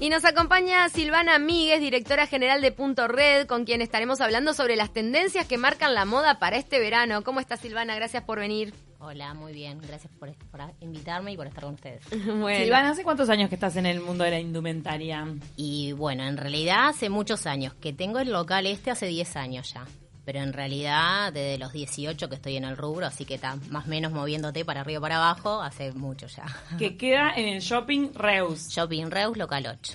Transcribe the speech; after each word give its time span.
Y 0.00 0.08
nos 0.08 0.24
acompaña 0.24 0.88
Silvana 0.88 1.38
Míguez, 1.38 1.78
directora 1.78 2.26
general 2.26 2.62
de 2.62 2.72
Punto 2.72 3.06
Red, 3.06 3.46
con 3.46 3.66
quien 3.66 3.82
estaremos 3.82 4.22
hablando 4.22 4.54
sobre 4.54 4.74
las 4.74 4.94
tendencias 4.94 5.46
que 5.46 5.58
marcan 5.58 5.92
la 5.92 6.06
moda 6.06 6.38
para 6.38 6.56
este 6.56 6.78
verano. 6.78 7.22
¿Cómo 7.22 7.38
está 7.38 7.58
Silvana? 7.58 7.94
Gracias 7.96 8.22
por 8.22 8.38
venir. 8.38 8.72
Hola, 8.98 9.34
muy 9.34 9.52
bien. 9.52 9.78
Gracias 9.78 10.10
por, 10.18 10.34
por 10.50 10.62
invitarme 10.80 11.32
y 11.32 11.36
por 11.36 11.46
estar 11.46 11.64
con 11.64 11.74
ustedes. 11.74 12.02
bueno. 12.26 12.64
Silvana, 12.64 12.92
¿hace 12.92 13.04
cuántos 13.04 13.28
años 13.28 13.50
que 13.50 13.56
estás 13.56 13.76
en 13.76 13.84
el 13.84 14.00
mundo 14.00 14.24
de 14.24 14.30
la 14.30 14.40
indumentaria? 14.40 15.26
Y 15.56 15.92
bueno, 15.92 16.26
en 16.26 16.38
realidad 16.38 16.88
hace 16.88 17.10
muchos 17.10 17.46
años. 17.46 17.74
Que 17.74 17.92
tengo 17.92 18.20
el 18.20 18.32
local 18.32 18.66
este 18.66 18.90
hace 18.90 19.04
10 19.04 19.36
años 19.36 19.74
ya 19.74 19.84
pero 20.32 20.44
en 20.44 20.52
realidad 20.52 21.32
desde 21.32 21.58
los 21.58 21.72
18 21.72 22.28
que 22.28 22.36
estoy 22.36 22.56
en 22.56 22.62
el 22.62 22.76
rubro, 22.76 23.04
así 23.04 23.24
que 23.24 23.34
está 23.34 23.56
más 23.68 23.86
o 23.86 23.88
menos 23.88 24.12
moviéndote 24.12 24.64
para 24.64 24.82
arriba 24.82 25.00
o 25.00 25.02
para 25.02 25.16
abajo, 25.16 25.60
hace 25.60 25.90
mucho 25.90 26.28
ya. 26.28 26.44
Que 26.78 26.96
queda 26.96 27.32
en 27.34 27.48
el 27.48 27.60
Shopping 27.60 28.14
Reus. 28.14 28.68
Shopping 28.68 29.10
Reus, 29.10 29.36
local 29.36 29.66
8. 29.66 29.94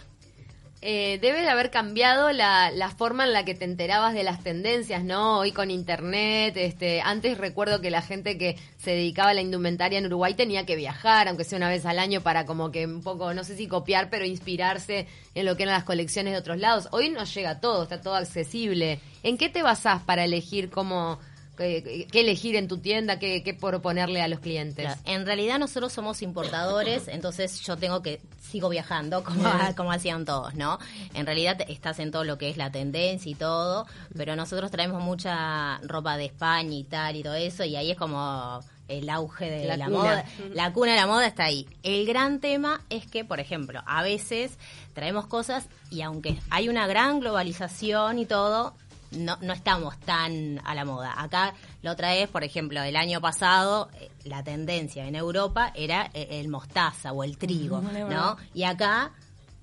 Eh, 0.87 1.17
debe 1.19 1.41
de 1.41 1.49
haber 1.49 1.71
cambiado 1.71 2.31
la, 2.31 2.69
la, 2.69 2.91
forma 2.91 3.23
en 3.23 3.33
la 3.33 3.43
que 3.43 3.55
te 3.55 3.65
enterabas 3.65 4.13
de 4.13 4.21
las 4.21 4.43
tendencias, 4.43 5.03
¿no? 5.03 5.39
Hoy 5.39 5.51
con 5.51 5.71
internet, 5.71 6.55
este, 6.57 7.01
antes 7.01 7.39
recuerdo 7.39 7.81
que 7.81 7.89
la 7.89 8.03
gente 8.03 8.37
que 8.37 8.55
se 8.77 8.91
dedicaba 8.91 9.31
a 9.31 9.33
la 9.33 9.41
indumentaria 9.41 9.97
en 9.97 10.05
Uruguay 10.05 10.35
tenía 10.35 10.67
que 10.67 10.75
viajar, 10.75 11.27
aunque 11.27 11.43
sea 11.43 11.57
una 11.57 11.69
vez 11.69 11.87
al 11.87 11.97
año, 11.97 12.21
para 12.21 12.45
como 12.45 12.69
que 12.69 12.85
un 12.85 13.01
poco, 13.01 13.33
no 13.33 13.43
sé 13.43 13.57
si 13.57 13.67
copiar, 13.67 14.11
pero 14.11 14.25
inspirarse 14.25 15.07
en 15.33 15.47
lo 15.47 15.57
que 15.57 15.63
eran 15.63 15.73
las 15.73 15.85
colecciones 15.85 16.33
de 16.33 16.39
otros 16.39 16.59
lados. 16.59 16.87
Hoy 16.91 17.09
nos 17.09 17.33
llega 17.33 17.59
todo, 17.59 17.81
está 17.81 17.99
todo 17.99 18.13
accesible. 18.13 18.99
¿En 19.23 19.39
qué 19.39 19.49
te 19.49 19.63
basás 19.63 20.03
para 20.03 20.23
elegir 20.23 20.69
cómo 20.69 21.17
qué, 21.55 22.07
elegir 22.13 22.55
en 22.55 22.67
tu 22.67 22.77
tienda, 22.77 23.19
qué, 23.19 23.43
qué 23.43 23.53
proponerle 23.53 24.21
a 24.21 24.27
los 24.27 24.39
clientes. 24.39 24.91
En 25.05 25.25
realidad 25.25 25.59
nosotros 25.59 25.93
somos 25.93 26.21
importadores, 26.21 27.07
entonces 27.09 27.61
yo 27.61 27.77
tengo 27.77 28.01
que 28.01 28.21
sigo 28.41 28.69
viajando 28.69 29.23
como, 29.23 29.43
como 29.75 29.91
hacían 29.91 30.25
todos, 30.25 30.55
¿no? 30.55 30.79
En 31.13 31.25
realidad 31.25 31.57
estás 31.67 31.99
en 31.99 32.11
todo 32.11 32.23
lo 32.23 32.37
que 32.37 32.49
es 32.49 32.57
la 32.57 32.71
tendencia 32.71 33.31
y 33.31 33.35
todo, 33.35 33.85
pero 34.15 34.35
nosotros 34.35 34.71
traemos 34.71 35.03
mucha 35.03 35.79
ropa 35.79 36.17
de 36.17 36.25
España 36.25 36.75
y 36.75 36.83
tal 36.83 37.15
y 37.15 37.23
todo 37.23 37.35
eso, 37.35 37.63
y 37.63 37.75
ahí 37.75 37.91
es 37.91 37.97
como 37.97 38.61
el 38.87 39.09
auge 39.09 39.49
de 39.49 39.77
la, 39.77 39.89
moda. 39.89 40.25
La 40.53 40.71
cuna 40.71 40.91
de 40.91 40.97
la 40.97 41.07
moda 41.07 41.25
está 41.25 41.45
ahí. 41.45 41.67
El 41.83 42.05
gran 42.05 42.39
tema 42.39 42.81
es 42.89 43.07
que, 43.07 43.25
por 43.25 43.39
ejemplo, 43.39 43.81
a 43.85 44.03
veces 44.03 44.57
traemos 44.93 45.27
cosas 45.27 45.67
y 45.89 46.01
aunque 46.01 46.37
hay 46.49 46.69
una 46.69 46.87
gran 46.87 47.19
globalización 47.19 48.19
y 48.19 48.25
todo, 48.25 48.75
no, 49.15 49.37
no 49.41 49.53
estamos 49.53 49.99
tan 49.99 50.61
a 50.63 50.75
la 50.75 50.85
moda. 50.85 51.13
Acá 51.17 51.53
lo 51.81 51.91
otra 51.91 52.11
vez, 52.11 52.29
por 52.29 52.43
ejemplo, 52.43 52.81
el 52.81 52.95
año 52.95 53.21
pasado 53.21 53.89
eh, 53.99 54.09
la 54.23 54.43
tendencia 54.43 55.07
en 55.07 55.15
Europa 55.15 55.71
era 55.75 56.09
eh, 56.13 56.39
el 56.39 56.47
mostaza 56.47 57.11
o 57.11 57.23
el 57.23 57.37
trigo, 57.37 57.81
¿no? 57.81 58.37
Y 58.53 58.63
acá 58.63 59.11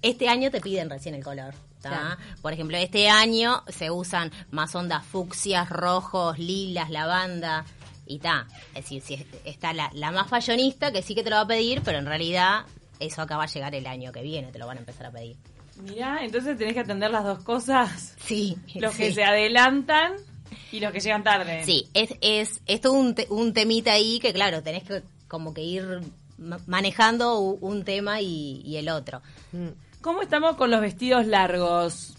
este 0.01 0.29
año 0.29 0.51
te 0.51 0.61
piden 0.61 0.91
recién 0.91 1.15
el 1.15 1.25
color. 1.25 1.55
Por 2.41 2.53
ejemplo, 2.53 2.77
este 2.77 3.09
año 3.09 3.65
se 3.67 3.91
usan 3.91 4.31
más 4.51 4.75
ondas 4.75 5.05
fucsias, 5.05 5.69
rojos, 5.69 6.39
lilas, 6.39 6.91
lavanda 6.91 7.65
y 8.07 8.19
ta. 8.19 8.47
Es 8.69 8.85
decir, 8.85 9.03
si 9.03 9.27
está 9.45 9.73
la, 9.73 9.91
la 9.95 10.13
más 10.13 10.29
fallonista 10.29 10.93
que 10.93 11.03
sí 11.03 11.15
que 11.15 11.25
te 11.25 11.31
lo 11.31 11.37
va 11.37 11.43
a 11.43 11.47
pedir, 11.47 11.83
pero 11.83 11.99
en 11.99 12.07
realidad 12.07 12.67
eso 13.01 13.23
acá 13.23 13.37
va 13.37 13.45
a 13.45 13.49
llegar 13.49 13.75
el 13.75 13.87
año 13.87 14.13
que 14.13 14.23
viene, 14.23 14.53
te 14.53 14.59
lo 14.59 14.67
van 14.67 14.77
a 14.77 14.81
empezar 14.81 15.07
a 15.07 15.11
pedir. 15.11 15.37
Mira, 15.83 16.25
entonces 16.25 16.57
tenés 16.57 16.75
que 16.75 16.81
atender 16.81 17.11
las 17.11 17.25
dos 17.25 17.43
cosas. 17.43 18.15
Sí. 18.25 18.57
Los 18.75 18.95
que 18.95 19.13
se 19.13 19.25
adelantan 19.25 20.15
y 20.71 20.81
los 20.81 20.93
que 20.93 21.01
llegan 21.01 21.23
tarde. 21.23 21.65
Sí, 21.65 21.89
es, 21.93 22.15
es, 22.21 22.63
es 22.67 22.81
todo 22.81 22.95
un, 22.95 23.15
un 23.31 23.53
temita 23.53 23.93
ahí 23.93 24.19
que, 24.21 24.33
claro, 24.33 24.63
tenés 24.63 24.85
que 24.85 25.03
como 25.29 25.55
que 25.55 25.63
ir 25.63 26.03
manejando 26.67 27.39
un 27.39 27.85
tema 27.85 28.21
y, 28.21 28.77
el 28.77 28.89
otro. 28.89 29.23
Mm. 29.53 29.69
¿Cómo 30.01 30.23
estamos 30.23 30.57
con 30.57 30.71
los 30.71 30.81
vestidos 30.81 31.27
largos? 31.27 32.15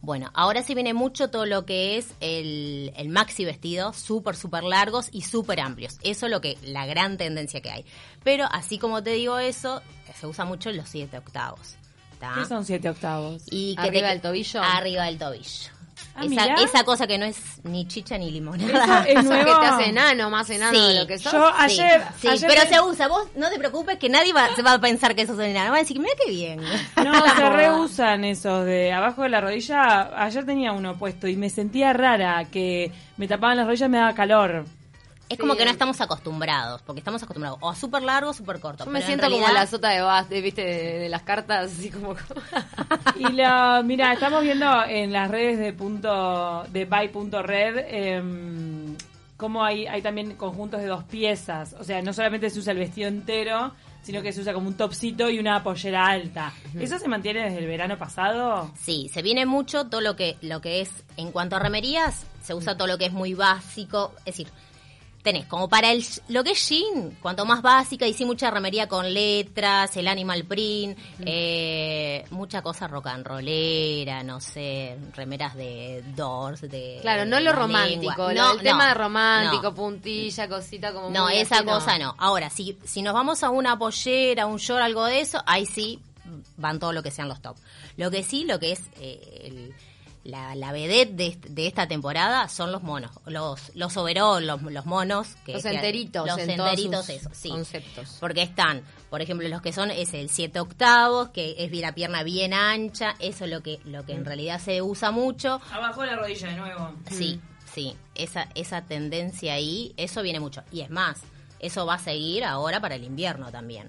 Bueno, 0.00 0.30
ahora 0.32 0.62
sí 0.62 0.74
viene 0.74 0.94
mucho 0.94 1.28
todo 1.28 1.44
lo 1.44 1.66
que 1.66 1.98
es 1.98 2.14
el, 2.20 2.92
el 2.96 3.08
maxi 3.08 3.44
vestido, 3.44 3.92
súper, 3.92 4.36
súper 4.36 4.62
largos 4.62 5.08
y 5.10 5.22
súper 5.22 5.58
amplios. 5.58 5.98
Eso 6.04 6.26
es 6.26 6.32
lo 6.32 6.40
que, 6.40 6.56
la 6.62 6.86
gran 6.86 7.16
tendencia 7.16 7.60
que 7.60 7.70
hay. 7.70 7.84
Pero 8.22 8.46
así 8.52 8.78
como 8.78 9.02
te 9.02 9.10
digo 9.10 9.38
eso, 9.40 9.82
se 10.14 10.26
usa 10.26 10.44
mucho 10.44 10.70
en 10.70 10.76
los 10.76 10.88
siete 10.88 11.18
octavos. 11.18 11.77
¿Qué 12.34 12.44
son 12.44 12.64
siete 12.64 12.88
octavos? 12.88 13.42
Y 13.50 13.74
arriba 13.78 14.08
del 14.08 14.20
tobillo. 14.20 14.62
Arriba 14.62 15.04
del 15.04 15.18
tobillo. 15.18 15.78
Ah, 16.14 16.24
esa, 16.24 16.64
esa, 16.64 16.84
cosa 16.84 17.06
que 17.06 17.16
no 17.16 17.24
es 17.26 17.38
ni 17.62 17.86
chicha 17.86 18.18
ni 18.18 18.30
limonada. 18.32 19.04
Eso 19.04 19.18
es 19.20 19.24
nuevo. 19.24 19.44
que 19.44 19.60
te 19.60 19.66
hace 19.66 19.88
enano, 19.90 20.30
más 20.30 20.50
enano 20.50 20.88
de 20.88 20.94
lo 20.94 21.06
que 21.06 21.16
sos. 21.16 21.32
Yo 21.32 21.46
ayer, 21.54 22.02
sí, 22.20 22.28
pero 22.40 22.62
se 22.68 22.80
usa. 22.80 23.06
Vos 23.06 23.28
no 23.36 23.48
te 23.50 23.58
preocupes 23.58 23.98
que 23.98 24.08
nadie 24.08 24.32
va, 24.32 24.52
se 24.56 24.62
va 24.62 24.72
a 24.72 24.80
pensar 24.80 25.14
que 25.14 25.26
sos 25.26 25.38
enano. 25.38 25.70
Va 25.70 25.76
a 25.76 25.80
decir, 25.80 26.00
mira 26.00 26.14
qué 26.24 26.30
bien. 26.30 26.60
No, 26.96 27.36
se 27.36 27.50
reusan 27.50 28.24
esos 28.24 28.66
de 28.66 28.92
abajo 28.92 29.22
de 29.22 29.28
la 29.28 29.40
rodilla. 29.40 30.24
Ayer 30.24 30.44
tenía 30.44 30.72
uno 30.72 30.98
puesto 30.98 31.28
y 31.28 31.36
me 31.36 31.50
sentía 31.50 31.92
rara 31.92 32.44
que 32.46 32.92
me 33.16 33.28
tapaban 33.28 33.56
las 33.56 33.66
rodillas 33.66 33.86
y 33.86 33.90
me 33.90 33.98
daba 33.98 34.14
calor. 34.14 34.64
Es 35.28 35.38
como 35.38 35.56
que 35.56 35.64
no 35.64 35.70
estamos 35.70 36.00
acostumbrados, 36.00 36.80
porque 36.82 37.00
estamos 37.00 37.22
acostumbrados 37.22 37.58
o 37.60 37.68
a 37.68 37.74
súper 37.74 38.02
largo 38.02 38.30
o 38.30 38.34
súper 38.34 38.60
corto. 38.60 38.84
Yo 38.84 38.90
me 38.90 39.02
siento 39.02 39.30
como 39.30 39.46
la 39.48 39.66
sota 39.66 39.90
de 39.90 40.00
Bass, 40.00 40.28
de, 40.28 40.40
¿viste? 40.40 40.62
De, 40.62 41.08
las 41.08 41.22
cartas, 41.22 41.72
así 41.72 41.90
como... 41.90 42.14
y 43.18 43.32
la, 43.32 43.82
mira, 43.84 44.12
estamos 44.12 44.42
viendo 44.42 44.84
en 44.84 45.12
las 45.12 45.30
redes 45.30 45.58
de 45.58 45.72
punto 45.72 46.64
de 46.70 46.84
buy.red 46.86 47.78
eh, 47.78 48.14
em, 48.14 48.96
cómo 49.36 49.64
hay, 49.64 49.86
hay 49.86 50.00
también 50.00 50.34
conjuntos 50.36 50.80
de 50.80 50.86
dos 50.86 51.04
piezas. 51.04 51.74
O 51.78 51.84
sea, 51.84 52.00
no 52.00 52.12
solamente 52.12 52.48
se 52.48 52.58
usa 52.58 52.72
el 52.72 52.78
vestido 52.78 53.08
entero, 53.08 53.72
sino 54.02 54.22
que 54.22 54.32
se 54.32 54.40
usa 54.40 54.54
como 54.54 54.68
un 54.68 54.74
topsito 54.74 55.28
y 55.28 55.38
una 55.38 55.62
pollera 55.62 56.06
alta. 56.06 56.52
¿Eso 56.78 56.98
se 56.98 57.08
mantiene 57.08 57.44
desde 57.44 57.58
el 57.58 57.66
verano 57.66 57.98
pasado? 57.98 58.70
Sí, 58.80 59.10
se 59.12 59.20
viene 59.20 59.44
mucho 59.44 59.86
todo 59.86 60.00
lo 60.00 60.16
que, 60.16 60.38
lo 60.40 60.62
que 60.62 60.80
es, 60.80 60.90
en 61.18 61.32
cuanto 61.32 61.56
a 61.56 61.58
remerías, 61.58 62.24
se 62.42 62.54
usa 62.54 62.76
todo 62.76 62.88
lo 62.88 62.96
que 62.96 63.06
es 63.06 63.12
muy 63.12 63.34
básico, 63.34 64.14
es 64.20 64.36
decir 64.36 64.48
tenés 65.28 65.44
como 65.44 65.68
para 65.68 65.92
el 65.92 66.02
lo 66.28 66.42
que 66.42 66.52
es 66.52 66.68
jean, 66.68 67.18
cuanto 67.20 67.44
más 67.44 67.60
básica, 67.60 68.06
y 68.06 68.14
sí 68.14 68.24
mucha 68.24 68.50
remería 68.50 68.88
con 68.88 69.12
letras, 69.12 69.94
el 69.98 70.08
animal 70.08 70.44
print, 70.44 70.98
eh, 71.20 72.24
mucha 72.30 72.62
cosa 72.62 72.88
rock 72.88 73.08
and 73.08 73.26
rollera, 73.26 74.22
no 74.22 74.40
sé, 74.40 74.96
remeras 75.14 75.54
de 75.54 76.02
Doors, 76.16 76.62
de... 76.62 77.00
Claro, 77.02 77.26
no 77.26 77.40
lo 77.40 77.52
romántico, 77.52 78.32
no, 78.32 78.52
el 78.52 78.62
tema 78.62 78.88
de 78.88 78.94
romántico, 78.94 79.74
puntilla, 79.74 80.48
cosita 80.48 80.94
como... 80.94 81.10
No, 81.10 81.28
esa 81.28 81.62
cosa 81.62 81.98
no. 81.98 82.14
Ahora, 82.16 82.48
si, 82.48 82.78
si 82.84 83.02
nos 83.02 83.12
vamos 83.12 83.42
a 83.42 83.50
una 83.50 83.78
pollera, 83.78 84.46
un 84.46 84.56
short, 84.56 84.82
algo 84.82 85.04
de 85.04 85.20
eso, 85.20 85.42
ahí 85.44 85.66
sí 85.66 86.00
van 86.56 86.78
todo 86.78 86.94
lo 86.94 87.02
que 87.02 87.10
sean 87.10 87.28
los 87.28 87.42
top. 87.42 87.56
Lo 87.98 88.10
que 88.10 88.22
sí, 88.22 88.44
lo 88.44 88.58
que 88.58 88.72
es 88.72 88.80
eh, 88.98 89.42
el 89.44 89.74
la, 90.24 90.54
la 90.54 90.72
vedette 90.72 91.14
de, 91.48 91.66
esta 91.66 91.86
temporada 91.86 92.48
son 92.48 92.72
los 92.72 92.82
monos, 92.82 93.10
los 93.26 93.74
los 93.74 93.96
overall, 93.96 94.46
los, 94.46 94.60
los 94.62 94.86
monos. 94.86 95.36
Que, 95.44 95.54
los 95.54 95.64
enteritos. 95.64 96.26
los 96.26 96.38
enteritos, 96.38 97.08
eso, 97.08 97.30
sí. 97.32 97.48
Conceptos. 97.48 98.16
Porque 98.20 98.42
están, 98.42 98.82
por 99.10 99.22
ejemplo, 99.22 99.48
los 99.48 99.62
que 99.62 99.72
son, 99.72 99.90
es 99.90 100.14
el 100.14 100.28
7 100.28 100.60
octavos, 100.60 101.28
que 101.30 101.56
es 101.58 101.72
la 101.72 101.94
pierna 101.94 102.22
bien 102.22 102.52
ancha, 102.52 103.14
eso 103.20 103.44
es 103.44 103.50
lo 103.50 103.62
que, 103.62 103.80
lo 103.84 104.04
que 104.04 104.12
en 104.12 104.22
mm. 104.22 104.26
realidad 104.26 104.60
se 104.60 104.82
usa 104.82 105.10
mucho. 105.10 105.60
Abajo 105.72 106.02
de 106.02 106.08
la 106.08 106.16
rodilla 106.16 106.48
de 106.48 106.56
nuevo. 106.56 106.92
Sí, 107.10 107.40
mm. 107.42 107.72
sí, 107.72 107.96
esa, 108.14 108.48
esa 108.54 108.82
tendencia 108.82 109.54
ahí, 109.54 109.94
eso 109.96 110.22
viene 110.22 110.40
mucho. 110.40 110.62
Y 110.72 110.80
es 110.80 110.90
más, 110.90 111.22
eso 111.60 111.86
va 111.86 111.94
a 111.94 111.98
seguir 111.98 112.44
ahora 112.44 112.80
para 112.80 112.96
el 112.96 113.04
invierno 113.04 113.50
también. 113.50 113.88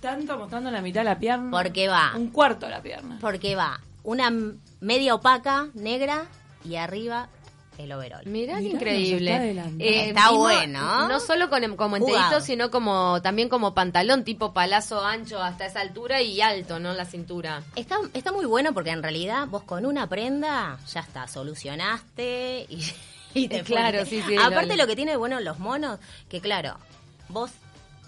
Tanto 0.00 0.36
mostrando 0.36 0.70
la 0.70 0.82
mitad 0.82 1.00
de 1.00 1.04
la 1.04 1.18
pierna. 1.18 1.50
Porque 1.50 1.88
va. 1.88 2.12
Un 2.14 2.28
cuarto 2.28 2.66
de 2.66 2.72
la 2.72 2.82
pierna. 2.82 3.16
Porque 3.20 3.56
va 3.56 3.80
una 4.04 4.32
media 4.80 5.14
opaca, 5.14 5.68
negra, 5.74 6.26
y 6.64 6.76
arriba 6.76 7.28
el 7.78 7.92
overall. 7.92 8.24
Mirá, 8.26 8.60
increíble. 8.60 9.50
Eh, 9.78 10.08
está 10.08 10.30
bueno. 10.30 11.08
No 11.08 11.20
solo 11.20 11.50
con, 11.50 11.76
como 11.76 11.96
enterito, 11.96 12.40
sino 12.40 12.70
como 12.70 13.20
también 13.22 13.48
como 13.48 13.74
pantalón, 13.74 14.24
tipo 14.24 14.52
palazo 14.52 15.04
ancho 15.04 15.42
hasta 15.42 15.66
esa 15.66 15.80
altura 15.80 16.22
y 16.22 16.40
alto, 16.40 16.78
¿no? 16.78 16.92
La 16.92 17.04
cintura. 17.04 17.62
Está, 17.74 17.96
está 18.12 18.32
muy 18.32 18.44
bueno 18.46 18.72
porque 18.74 18.90
en 18.90 19.02
realidad 19.02 19.48
vos 19.48 19.64
con 19.64 19.86
una 19.86 20.08
prenda 20.08 20.78
ya 20.92 21.00
está, 21.00 21.26
solucionaste 21.26 22.66
y, 22.68 22.84
y 23.34 23.48
te 23.48 23.62
Claro, 23.62 24.04
sí, 24.06 24.22
sí. 24.22 24.36
Aparte 24.36 24.76
lo 24.76 24.86
que 24.86 24.96
tiene 24.96 25.16
bueno 25.16 25.40
los 25.40 25.58
monos, 25.58 25.98
que 26.28 26.40
claro, 26.40 26.78
vos 27.28 27.50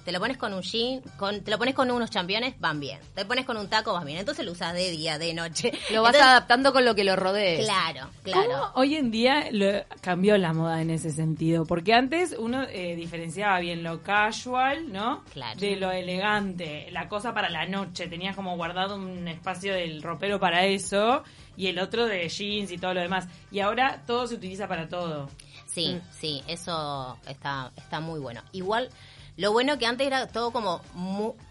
te 0.07 0.13
lo 0.13 0.21
pones 0.21 0.37
con 0.37 0.55
un 0.55 0.63
jean, 0.63 1.01
con, 1.19 1.41
te 1.43 1.51
lo 1.51 1.59
pones 1.59 1.75
con 1.75 1.91
unos 1.91 2.11
championes, 2.11 2.55
van 2.61 2.79
bien. 2.79 3.01
Te 3.17 3.25
pones 3.25 3.45
con 3.45 3.57
un 3.57 3.69
taco, 3.69 3.93
vas 3.93 4.05
bien. 4.05 4.19
Entonces 4.19 4.47
lo 4.47 4.53
usas 4.53 4.73
de 4.73 4.93
día, 4.93 5.19
de 5.19 5.35
noche. 5.35 5.73
Lo 5.93 6.03
vas 6.03 6.15
adaptando 6.15 6.73
con 6.73 6.85
lo 6.85 6.95
que 6.95 7.03
lo 7.03 7.17
rodees. 7.17 7.65
Claro, 7.65 8.09
claro. 8.23 8.71
hoy 8.75 8.95
en 8.95 9.11
día 9.11 9.49
lo, 9.51 9.67
cambió 10.01 10.39
la 10.39 10.53
moda 10.53 10.81
en 10.81 10.91
ese 10.91 11.11
sentido? 11.11 11.65
Porque 11.65 11.93
antes 11.93 12.37
uno 12.39 12.63
eh, 12.63 12.95
diferenciaba 12.95 13.59
bien 13.59 13.83
lo 13.83 14.03
casual, 14.05 14.93
¿no? 14.93 15.25
Claro. 15.33 15.59
De 15.59 15.75
lo 15.75 15.91
elegante, 15.91 16.89
la 16.93 17.09
cosa 17.09 17.35
para 17.35 17.51
la 17.51 17.67
noche. 17.67 18.07
Tenías 18.07 18.37
como 18.37 18.55
guardado 18.55 18.95
un 18.95 19.27
espacio 19.27 19.75
del 19.75 20.03
ropero 20.03 20.39
para 20.39 20.67
eso 20.67 21.25
y 21.57 21.67
el 21.67 21.81
otro 21.81 22.07
de 22.07 22.29
jeans 22.29 22.71
y 22.71 22.79
todo 22.79 22.95
lo 22.95 23.01
demás. 23.01 23.27
Y 23.51 23.59
ahora 23.59 24.05
todo 24.07 24.29
se 24.29 24.37
utiliza 24.37 24.69
para 24.69 24.89
todo. 24.89 25.29
Sí, 25.67 25.95
mm. 25.97 26.01
sí, 26.13 26.43
eso 26.47 27.19
está, 27.27 27.73
está 27.77 27.99
muy 27.99 28.21
bueno. 28.21 28.43
Igual 28.53 28.89
lo 29.37 29.53
bueno 29.53 29.79
que 29.79 29.87
antes 29.87 30.07
era 30.07 30.27
todo 30.27 30.51
como, 30.51 30.83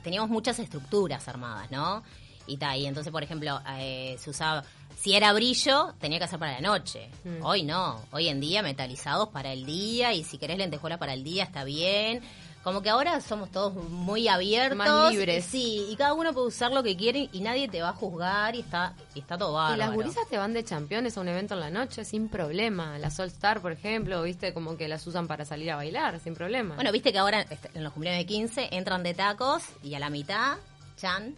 teníamos 0.04 0.30
muchas 0.30 0.60
estructuras 0.60 1.28
armadas, 1.28 1.70
¿no? 1.72 2.04
y 2.48 2.58
ta, 2.58 2.78
y 2.78 2.86
entonces, 2.86 3.12
por 3.12 3.24
ejemplo, 3.24 3.62
eh, 3.78 4.18
se 4.20 4.30
usaba, 4.30 4.64
si 4.96 5.16
era 5.16 5.34
brillo, 5.34 5.94
tenía 6.00 6.20
que 6.20 6.26
hacer 6.26 6.40
para 6.40 6.54
la 6.54 6.62
noche. 6.62 7.10
Mm. 7.24 7.44
Hoy 7.44 7.64
no, 7.64 8.02
hoy 8.12 8.28
en 8.28 8.40
día 8.40 8.62
metalizados 8.62 9.30
para 9.30 9.52
el 9.52 9.66
día 9.66 10.14
y 10.14 10.24
si 10.24 10.38
querés 10.38 10.58
lentejuela 10.58 10.98
para 10.98 11.14
el 11.14 11.24
día 11.24 11.44
está 11.44 11.64
bien. 11.64 12.22
Como 12.66 12.82
que 12.82 12.90
ahora 12.90 13.22
somos 13.22 13.52
todos 13.52 13.76
muy 13.76 14.28
abiertos. 14.28 14.76
Más 14.76 15.14
libres. 15.14 15.46
Sí, 15.46 15.86
y 15.88 15.96
cada 15.96 16.16
uno 16.16 16.34
puede 16.34 16.48
usar 16.48 16.72
lo 16.72 16.82
que 16.82 16.98
quiere 16.98 17.30
y 17.32 17.42
nadie 17.42 17.68
te 17.68 17.80
va 17.80 17.90
a 17.90 17.94
juzgar 17.94 18.56
y 18.56 18.62
está, 18.62 18.96
y 19.14 19.20
está 19.20 19.38
todo 19.38 19.54
bárbaro. 19.54 19.76
Y 19.76 19.78
las 19.78 19.94
gurisas 19.94 20.28
te 20.28 20.40
van 20.40 20.52
de 20.54 20.64
championes 20.64 21.16
a 21.16 21.22
un 21.22 21.28
evento 21.28 21.54
en 21.54 21.60
la 21.60 21.70
noche 21.70 22.04
sin 22.04 22.28
problema. 22.28 22.98
La 22.98 23.12
Sol 23.12 23.28
Star, 23.28 23.62
por 23.62 23.72
ejemplo, 23.72 24.24
viste 24.24 24.52
como 24.52 24.78
que 24.78 24.88
las 24.88 25.06
usan 25.06 25.28
para 25.28 25.46
salir 25.46 25.70
a 25.70 25.76
bailar 25.76 26.20
sin 26.20 26.34
problema. 26.34 26.74
Bueno, 26.74 26.92
viste 26.92 27.14
que 27.14 27.20
ahora 27.20 27.46
en 27.76 27.84
los 27.84 27.94
cumpleaños 27.94 28.22
de 28.22 28.26
15 28.26 28.70
entran 28.72 29.04
de 29.04 29.14
tacos 29.14 29.62
y 29.84 29.94
a 29.94 30.00
la 30.00 30.10
mitad, 30.10 30.58
chan, 30.98 31.36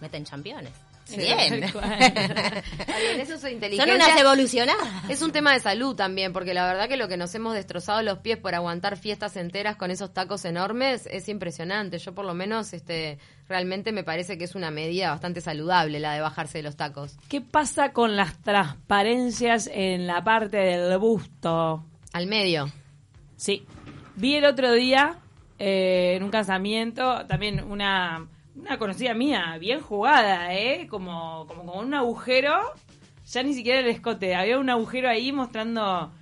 meten 0.00 0.24
championes. 0.24 0.83
Sí, 1.04 1.16
Bien. 1.18 1.60
bien, 1.60 3.20
eso 3.20 3.34
es 3.34 3.40
Son 3.42 3.50
inteligencia. 3.50 3.94
unas 3.94 4.18
evolucionadas. 4.18 5.10
Es 5.10 5.20
un 5.20 5.32
tema 5.32 5.52
de 5.52 5.60
salud 5.60 5.94
también, 5.94 6.32
porque 6.32 6.54
la 6.54 6.66
verdad 6.66 6.88
que 6.88 6.96
lo 6.96 7.08
que 7.08 7.16
nos 7.16 7.34
hemos 7.34 7.54
destrozado 7.54 8.02
los 8.02 8.18
pies 8.18 8.38
por 8.38 8.54
aguantar 8.54 8.96
fiestas 8.96 9.36
enteras 9.36 9.76
con 9.76 9.90
esos 9.90 10.14
tacos 10.14 10.44
enormes 10.44 11.06
es 11.10 11.28
impresionante. 11.28 11.98
Yo 11.98 12.14
por 12.14 12.24
lo 12.24 12.32
menos 12.34 12.72
este 12.72 13.18
realmente 13.48 13.92
me 13.92 14.02
parece 14.02 14.38
que 14.38 14.44
es 14.44 14.54
una 14.54 14.70
medida 14.70 15.10
bastante 15.10 15.40
saludable 15.42 16.00
la 16.00 16.14
de 16.14 16.20
bajarse 16.20 16.58
de 16.58 16.62
los 16.62 16.76
tacos. 16.76 17.16
¿Qué 17.28 17.40
pasa 17.42 17.92
con 17.92 18.16
las 18.16 18.40
transparencias 18.42 19.68
en 19.72 20.06
la 20.06 20.24
parte 20.24 20.56
del 20.56 20.98
busto? 20.98 21.84
Al 22.12 22.26
medio. 22.26 22.72
Sí. 23.36 23.66
Vi 24.16 24.36
el 24.36 24.44
otro 24.46 24.72
día 24.72 25.18
eh, 25.58 26.14
en 26.16 26.22
un 26.22 26.30
casamiento 26.30 27.26
también 27.26 27.62
una, 27.64 28.26
una 28.56 28.78
conocida 28.78 29.14
mía, 29.14 29.56
bien 29.58 29.80
jugada, 29.80 30.54
¿eh? 30.54 30.86
Como, 30.88 31.46
como 31.46 31.64
con 31.72 31.86
un 31.86 31.94
agujero, 31.94 32.54
ya 33.26 33.42
ni 33.42 33.54
siquiera 33.54 33.80
el 33.80 33.88
escote, 33.88 34.34
había 34.34 34.58
un 34.58 34.70
agujero 34.70 35.08
ahí 35.08 35.32
mostrando 35.32 36.12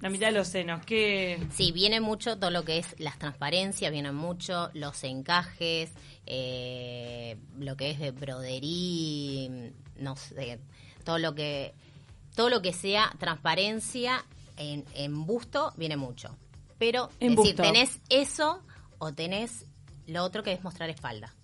la 0.00 0.10
mitad 0.10 0.28
de 0.28 0.32
los 0.32 0.48
senos. 0.48 0.84
Que 0.84 1.38
Sí, 1.52 1.72
viene 1.72 2.00
mucho 2.00 2.38
todo 2.38 2.50
lo 2.50 2.64
que 2.64 2.78
es 2.78 2.94
las 2.98 3.18
transparencias, 3.18 3.90
vienen 3.90 4.14
mucho 4.14 4.70
los 4.74 5.02
encajes, 5.04 5.92
eh, 6.26 7.36
lo 7.58 7.76
que 7.76 7.90
es 7.90 7.98
de 7.98 8.10
broderí, 8.10 9.72
no 9.96 10.16
sé, 10.16 10.60
todo 11.04 11.18
lo 11.18 11.34
que 11.34 11.74
todo 12.34 12.50
lo 12.50 12.62
que 12.62 12.72
sea 12.72 13.12
transparencia 13.18 14.24
en, 14.56 14.84
en 14.94 15.26
busto 15.26 15.72
viene 15.76 15.96
mucho. 15.96 16.36
Pero 16.78 17.10
En 17.18 17.32
es 17.32 17.36
decir, 17.38 17.56
tenés 17.56 18.00
eso 18.10 18.62
o 18.98 19.12
tenés 19.12 19.66
lo 20.06 20.22
otro 20.22 20.44
que 20.44 20.52
es 20.52 20.62
mostrar 20.62 20.88
espalda. 20.90 21.34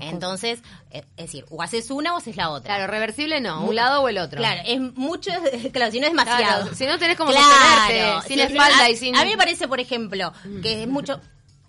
Entonces, 0.00 0.62
eh, 0.90 1.04
es 1.16 1.26
decir, 1.26 1.44
o 1.50 1.62
haces 1.62 1.90
una 1.90 2.14
o 2.14 2.18
haces 2.18 2.36
la 2.36 2.50
otra. 2.50 2.76
Claro, 2.76 2.90
reversible 2.90 3.40
no, 3.40 3.64
un 3.64 3.74
lado 3.74 4.02
o 4.02 4.08
el 4.08 4.18
otro. 4.18 4.38
Claro, 4.38 4.60
es 4.64 4.80
mucho, 4.80 5.30
claro, 5.72 5.90
si 5.90 6.00
no 6.00 6.06
es 6.06 6.12
demasiado. 6.12 6.62
Claro, 6.62 6.74
si 6.74 6.86
no 6.86 6.98
tenés 6.98 7.16
como 7.16 7.32
Claro, 7.32 7.46
sostenerte, 7.46 8.28
sin 8.28 8.40
espalda 8.40 8.84
a, 8.84 8.90
y 8.90 8.96
sin... 8.96 9.16
A 9.16 9.24
mí 9.24 9.30
me 9.30 9.36
parece, 9.36 9.66
por 9.66 9.80
ejemplo, 9.80 10.32
que 10.62 10.82
es 10.82 10.88
mucho 10.88 11.20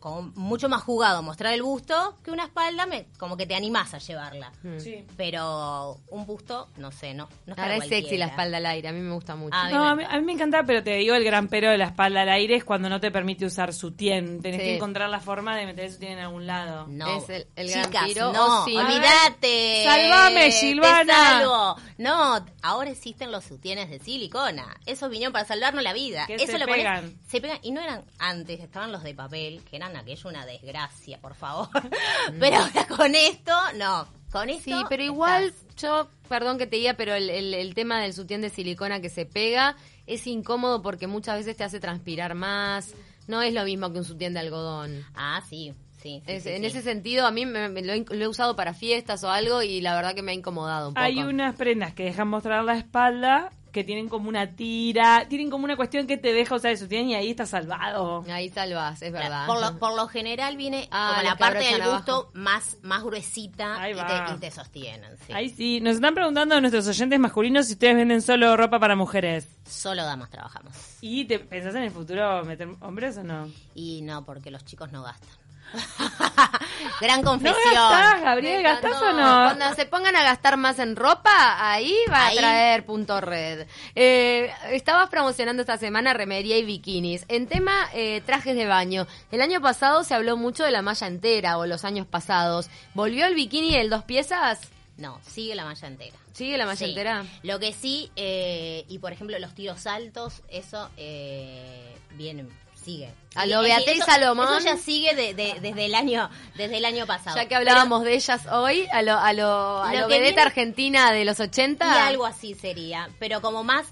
como 0.02 0.34
mucho 0.36 0.68
más 0.68 0.82
jugado 0.84 1.22
mostrar 1.24 1.54
el 1.54 1.64
busto 1.64 2.18
que 2.24 2.32
una 2.32 2.44
espalda, 2.44 2.86
me, 2.86 3.06
como 3.18 3.38
que 3.38 3.46
te 3.46 3.56
animás 3.56 3.94
a 3.94 4.00
llevarla. 4.00 4.52
Sí. 4.80 5.06
Pero 5.16 6.00
un 6.10 6.26
busto, 6.26 6.68
no 6.78 6.92
sé, 6.92 7.14
no, 7.14 7.30
no 7.46 7.54
es 7.54 7.60
Ahora 7.60 7.78
es 7.78 7.88
sexy 7.88 8.18
la 8.18 8.26
espalda 8.26 8.58
al 8.58 8.66
aire, 8.66 8.90
a 8.90 8.92
mí 8.92 9.00
me 9.00 9.14
gusta 9.14 9.36
mucho. 9.36 9.56
Ah, 9.56 9.70
No, 9.72 9.86
a 9.88 9.96
mí, 9.96 10.04
a 10.06 10.18
mí 10.18 10.24
me 10.26 10.34
encanta, 10.34 10.64
pero 10.66 10.84
te 10.84 10.96
digo, 10.98 11.16
el 11.16 11.24
gran 11.24 11.48
pero 11.48 11.70
de 11.72 11.78
la 11.78 11.86
espalda 11.86 12.24
al 12.24 12.30
aire 12.30 12.56
es 12.56 12.66
cuando 12.66 12.90
no 12.90 13.00
te 13.00 13.12
permite 13.12 13.46
usar 13.46 13.74
sutién. 13.74 14.42
Tenés 14.42 14.60
Sí. 14.62 14.66
que 14.68 14.76
encontrar 14.76 15.10
la 15.10 15.20
forma 15.22 15.56
de 15.56 15.66
meter 15.68 15.90
sutien 15.92 16.14
en 16.14 16.20
algún 16.20 16.48
lado. 16.48 16.88
No, 16.90 17.18
Es 17.18 17.30
el- 17.30 17.48
el 17.56 17.70
gran 17.70 17.86
chicas, 17.86 18.06
tiro, 18.08 18.34
no, 18.34 18.66
sí. 18.66 18.76
olvídate. 18.76 19.84
Salvame, 19.86 20.46
Te 20.46 20.52
Silvana. 20.52 21.14
salvo. 21.14 21.76
No, 22.02 22.46
ahora 22.64 22.90
existen 22.90 23.32
los 23.32 23.44
sutienes 23.46 23.90
de 23.90 24.00
silicona. 24.00 24.78
Esos 24.86 25.10
vinieron 25.10 25.34
para 25.34 25.46
salvarnos 25.46 25.84
la 25.84 25.94
vida. 25.94 26.26
Que 26.28 26.36
Eso 26.36 26.58
se 26.58 26.60
pones- 26.60 26.76
pegan. 26.78 27.20
se 27.28 27.42
pegan. 27.42 27.60
Y 27.62 27.72
no 27.72 27.82
eran 27.82 28.04
antes, 28.18 28.60
estaban 28.60 28.92
los 28.92 29.04
de 29.04 29.14
papel, 29.14 29.64
que 29.64 29.76
eran 29.76 29.96
aquello 29.96 30.30
una 30.30 30.46
desgracia, 30.46 31.20
por 31.20 31.36
favor. 31.36 31.70
pero 32.40 32.58
ahora 32.58 32.88
con 32.88 33.14
esto, 33.16 33.54
no. 33.76 34.08
Con 34.32 34.50
esto. 34.50 34.64
Sí, 34.64 34.86
pero 34.90 35.04
igual 35.04 35.44
estás- 35.46 35.76
yo, 35.78 36.10
perdón 36.30 36.58
que 36.58 36.66
te 36.68 36.78
diga, 36.78 36.94
pero 36.96 37.14
el, 37.14 37.30
el- 37.30 37.54
el 37.54 37.74
tema 37.76 38.02
del 38.02 38.14
sutién 38.14 38.42
de 38.42 38.50
silicona 38.50 39.02
que 39.02 39.10
se 39.10 39.26
pega 39.26 39.76
es 40.08 40.26
incómodo 40.26 40.82
porque 40.82 41.08
muchas 41.08 41.38
veces 41.38 41.56
te 41.58 41.64
hace 41.64 41.80
transpirar 41.80 42.34
más. 42.36 42.94
No 43.28 43.42
es 43.42 43.54
lo 43.54 43.64
mismo 43.64 43.92
que 43.94 44.00
un 44.00 44.06
sutién 44.06 44.34
de 44.34 44.40
algodón. 44.40 45.06
Ah, 45.14 45.42
sí, 45.50 45.74
sí. 46.02 46.22
sí, 46.26 46.32
Es- 46.34 46.44
sí, 46.44 46.50
en 46.50 46.62
sí. 46.62 46.66
ese 46.68 46.82
sentido, 46.82 47.26
a 47.28 47.32
mí 47.32 47.46
me- 47.46 47.70
me 47.70 47.82
lo, 47.82 47.94
he, 47.94 48.00
lo 48.10 48.26
he 48.26 48.28
usado 48.28 48.56
para 48.56 48.74
fiestas 48.74 49.24
o 49.24 49.32
algo 49.32 49.62
y 49.62 49.82
la 49.82 49.96
verdad 49.96 50.14
que 50.16 50.22
me 50.22 50.32
ha 50.32 50.36
incomodado 50.36 50.90
un 50.90 50.94
poco. 50.94 51.04
Hay 51.06 51.22
unas 51.24 51.56
prendas 51.56 51.94
que 51.94 52.04
dejan 52.04 52.28
mostrar 52.28 52.64
la 52.64 52.76
espalda 52.78 53.52
que 53.72 53.86
tienen 53.86 54.10
como 54.10 54.28
una 54.28 54.54
tira, 54.58 55.28
tienen 55.30 55.50
como 55.50 55.64
una 55.64 55.78
cuestión 55.78 56.06
que 56.06 56.18
te 56.18 56.34
deja 56.34 56.56
usar 56.56 56.72
el 56.72 56.78
sutien 56.78 57.08
y 57.08 57.16
ahí 57.16 57.30
está 57.30 57.46
salvado. 57.46 58.26
Ahí 58.30 58.50
salvás, 58.50 59.02
es 59.02 59.14
verdad. 59.14 59.48
Por 59.48 59.62
lo, 59.62 59.80
por 59.80 59.96
lo 59.96 60.10
general 60.10 60.58
viene 60.58 60.90
Ah, 60.92 61.14
como 61.16 61.30
la 61.30 61.38
parte 61.38 61.64
del 61.64 61.82
busto 61.82 62.32
más, 62.34 62.80
más 62.82 63.02
gruesita 63.02 63.90
y 63.90 63.94
te, 63.94 64.34
y 64.36 64.40
te 64.40 64.52
sostienen. 64.52 65.16
sí. 65.26 65.32
Ahí 65.32 65.48
sí, 65.48 65.80
nos 65.80 65.96
están 65.96 66.14
preguntando 66.14 66.60
nuestros 66.60 66.86
oyentes 66.90 67.18
masculinos 67.18 67.68
si 67.68 67.74
ustedes 67.74 67.96
venden 67.96 68.22
solo 68.22 68.58
ropa 68.58 68.78
para 68.78 68.98
mujeres. 68.98 69.48
Solo 69.66 70.04
damas 70.04 70.30
trabajamos. 70.30 70.74
¿Y 71.00 71.24
te 71.24 71.40
pensás 71.40 71.74
en 71.76 71.84
el 71.84 71.92
futuro 71.92 72.44
meter 72.44 72.68
hombres 72.82 73.16
o 73.20 73.24
no? 73.24 73.48
Y 73.74 74.02
no, 74.02 74.26
porque 74.26 74.52
los 74.52 74.66
chicos 74.66 74.92
no 74.92 75.02
gastan. 75.02 75.30
Gran 77.02 77.22
¿No 77.22 77.32
confesión. 77.32 77.74
gastás, 77.74 78.22
Gabriel? 78.22 78.64
¿Gastás 78.64 79.02
o 79.02 79.14
no? 79.14 79.24
Cuando 79.56 79.74
se 79.76 79.86
pongan 79.86 80.16
a 80.16 80.24
gastar 80.24 80.58
más 80.58 80.80
en 80.80 80.96
ropa, 80.96 81.72
ahí 81.72 81.96
va 82.12 82.28
Ahí. 82.28 82.38
a 82.38 82.42
traer 82.42 82.86
punto 82.86 83.20
red. 83.22 83.68
Eh, 83.96 84.52
estabas 84.72 85.10
promocionando 85.10 85.62
esta 85.62 85.78
semana 85.78 86.14
remería 86.14 86.58
y 86.58 86.64
bikinis. 86.64 87.26
En 87.28 87.48
tema 87.48 87.90
eh, 87.94 88.22
trajes 88.26 88.56
de 88.56 88.66
baño, 88.68 89.08
el 89.32 89.42
año 89.42 89.62
pasado 89.62 90.04
se 90.04 90.14
habló 90.14 90.38
mucho 90.38 90.64
de 90.64 90.72
la 90.72 90.82
malla 90.82 91.08
entera 91.08 91.58
o 91.58 91.66
los 91.66 91.86
años 91.86 92.06
pasados. 92.08 92.70
¿Volvió 92.94 93.26
el 93.26 93.36
bikini 93.36 93.76
el 93.76 93.90
dos 93.90 94.04
piezas? 94.04 94.60
No, 94.98 95.20
sigue 95.26 95.56
la 95.56 95.66
malla 95.66 95.88
entera. 95.88 96.16
¿Sigue 96.34 96.58
la 96.58 96.66
malla 96.66 96.78
Sí. 96.78 96.86
entera? 96.86 97.26
Lo 97.44 97.60
que 97.60 97.74
sí, 97.74 98.12
eh, 98.16 98.86
y 98.88 99.00
por 99.00 99.12
ejemplo 99.12 99.38
los 99.40 99.54
tiros 99.56 99.88
altos, 99.88 100.42
eso 100.50 100.90
eh, 100.98 101.96
viene, 102.12 102.46
sigue. 102.84 103.14
A 103.36 103.46
lo 103.46 103.62
Beatriz 103.62 103.98
eso- 103.98 104.06
Salomón. 104.06 104.48
Eso 104.58 104.66
ya 104.66 104.78
sigue 104.78 105.16
de- 105.16 105.34
de- 105.34 105.60
desde 105.62 105.86
el 105.86 105.96
año 105.96 106.30
desde 106.56 106.78
el 106.78 106.86
año 106.86 107.06
pasado. 107.06 107.36
Ya 107.38 107.48
que 107.48 107.56
hablábamos 107.56 108.04
de 108.04 108.16
ellas 108.16 108.42
hoy, 108.52 108.88
a 108.92 109.02
lo, 109.02 109.18
a 109.18 109.34
lo, 109.34 109.82
a 109.84 109.94
Lo 109.94 110.00
lo 110.02 110.08
que 110.08 110.20
viene- 110.20 110.42
argentina 110.42 111.12
de 111.12 111.24
los 111.26 111.40
80. 111.40 111.86
Y 111.86 111.98
algo 112.10 112.26
así 112.26 112.54
sería, 112.56 113.10
pero 113.20 113.42
como 113.42 113.64
más 113.64 113.86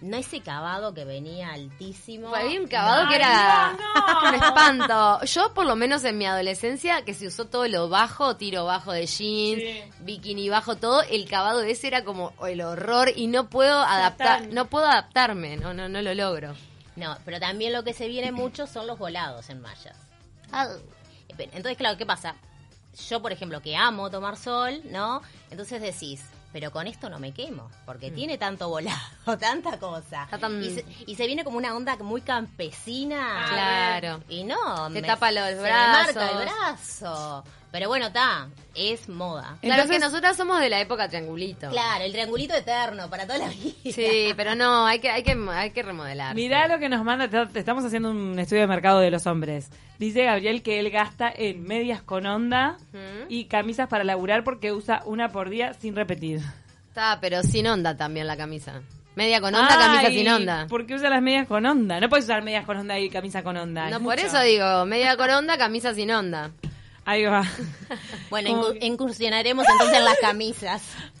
no 0.00 0.16
ese 0.16 0.40
cavado 0.40 0.92
que 0.94 1.04
venía 1.04 1.52
altísimo. 1.52 2.34
Había 2.34 2.60
un 2.60 2.66
cavado 2.66 3.08
que 3.08 3.14
era 3.14 3.72
no, 3.72 3.78
no. 4.22 4.28
un 4.30 4.34
espanto. 4.34 5.24
Yo, 5.26 5.54
por 5.54 5.64
lo 5.64 5.76
menos 5.76 6.02
en 6.04 6.18
mi 6.18 6.26
adolescencia, 6.26 7.02
que 7.04 7.14
se 7.14 7.28
usó 7.28 7.44
todo 7.46 7.68
lo 7.68 7.88
bajo, 7.88 8.36
tiro 8.36 8.64
bajo 8.64 8.90
de 8.92 9.06
jeans, 9.06 9.60
Sí. 9.62 9.82
bikini 10.00 10.48
bajo, 10.48 10.74
todo, 10.76 11.02
el 11.02 11.28
cavado 11.28 11.60
de 11.60 11.70
ese 11.70 11.86
era 11.86 12.02
como 12.02 12.32
el 12.48 12.62
horror 12.62 13.12
y 13.14 13.28
no 13.28 13.48
puedo 13.48 13.80
adaptar, 13.80 14.48
no 14.48 14.64
puedo 14.66 14.86
adaptarme, 14.86 15.56
no, 15.56 15.72
no, 15.72 15.88
no 15.88 16.02
lo 16.02 16.14
logro. 16.14 16.56
No, 16.96 17.16
pero 17.24 17.40
también 17.40 17.72
lo 17.72 17.84
que 17.84 17.94
se 17.94 18.08
viene 18.08 18.32
mucho 18.32 18.66
son 18.66 18.86
los 18.86 18.98
volados 18.98 19.48
en 19.48 19.60
mallas. 19.60 19.96
Entonces, 21.38 21.76
claro, 21.76 21.96
¿qué 21.96 22.06
pasa? 22.06 22.36
Yo, 23.08 23.22
por 23.22 23.32
ejemplo, 23.32 23.62
que 23.62 23.76
amo 23.76 24.10
tomar 24.10 24.36
sol, 24.36 24.82
¿no? 24.84 25.22
Entonces 25.50 25.80
decís, 25.80 26.22
pero 26.52 26.70
con 26.70 26.86
esto 26.86 27.08
no 27.08 27.18
me 27.18 27.32
quemo, 27.32 27.70
porque 27.86 28.10
tiene 28.10 28.36
tanto 28.36 28.68
volado, 28.68 29.00
tanta 29.40 29.78
cosa. 29.78 30.26
Tan- 30.38 30.62
Y, 30.62 30.70
se, 30.70 30.84
y 31.06 31.14
se 31.14 31.26
viene 31.26 31.44
como 31.44 31.58
una 31.58 31.74
onda 31.74 31.96
muy 31.96 32.20
campesina. 32.22 33.46
Claro. 33.48 34.20
Y 34.28 34.44
no, 34.44 34.90
Te 34.92 35.02
tapa 35.02 35.30
los 35.32 35.48
se 35.48 35.54
me 35.56 35.62
brazos. 35.62 36.14
marca 36.16 36.30
el 36.30 36.36
brazo. 36.48 37.44
Pero 37.70 37.88
bueno, 37.88 38.08
está, 38.08 38.48
es 38.74 39.08
moda. 39.08 39.56
Claro 39.62 39.82
Entonces- 39.82 39.90
que 39.96 39.98
nosotras 40.04 40.36
somos 40.36 40.60
de 40.60 40.68
la 40.68 40.78
época 40.80 41.08
triangulito. 41.08 41.70
Claro, 41.70 42.04
el 42.04 42.12
triangulito 42.12 42.54
eterno 42.54 43.08
para 43.08 43.24
toda 43.26 43.38
la 43.38 43.48
vida. 43.48 43.72
Sí, 43.90 44.34
pero 44.36 44.54
no, 44.54 44.84
hay 44.86 44.98
que, 44.98 45.08
hay 45.10 45.22
que, 45.22 45.32
hay 45.50 45.70
que 45.70 45.82
remodelar. 45.82 46.34
Mirá 46.34 46.68
lo 46.68 46.78
que 46.78 46.90
nos 46.90 47.02
manda, 47.02 47.28
te, 47.48 47.58
estamos 47.58 47.82
haciendo 47.82 48.10
un 48.10 48.38
estudio 48.38 48.60
de 48.60 48.68
mercado 48.68 49.00
de 49.00 49.10
los 49.10 49.26
hombres. 49.26 49.70
Dice 49.98 50.24
Gabriel 50.24 50.62
que 50.62 50.80
él 50.80 50.90
gasta 50.90 51.32
en 51.34 51.62
medias 51.62 52.02
con 52.02 52.26
onda 52.26 52.76
y 53.30 53.46
camisas 53.46 53.88
para 53.88 54.04
laburar 54.04 54.44
porque 54.44 54.72
usa 54.72 55.00
una 55.06 55.30
por 55.30 55.48
día 55.48 55.72
sin 55.72 55.96
repetir. 55.96 56.40
Está, 56.88 57.18
pero 57.22 57.42
sin 57.42 57.66
onda 57.68 57.96
también 57.96 58.26
la 58.26 58.36
camisa. 58.36 58.82
Media 59.14 59.40
con 59.42 59.54
onda, 59.54 59.68
camisa 59.76 60.06
Ay, 60.06 60.16
sin 60.18 60.28
onda. 60.28 60.66
¿Por 60.68 60.86
qué 60.86 60.94
usa 60.94 61.10
las 61.10 61.20
medias 61.20 61.46
con 61.46 61.66
onda? 61.66 62.00
No 62.00 62.08
puedes 62.08 62.24
usar 62.24 62.42
medias 62.42 62.64
con 62.64 62.78
onda 62.78 62.98
y 62.98 63.10
camisa 63.10 63.42
con 63.42 63.56
onda. 63.58 63.90
No, 63.90 63.96
es 63.98 64.02
por 64.02 64.14
mucho. 64.16 64.26
eso 64.26 64.40
digo, 64.40 64.86
media 64.86 65.16
con 65.18 65.28
onda, 65.30 65.58
camisa 65.58 65.92
sin 65.94 66.10
onda. 66.10 66.50
Ahí 67.04 67.24
va. 67.24 67.42
Bueno, 68.30 68.50
Como 68.50 68.72
incursionaremos 68.80 69.66
entonces 69.68 69.98
en 69.98 70.04
las 70.06 70.16
camisas. 70.18 70.82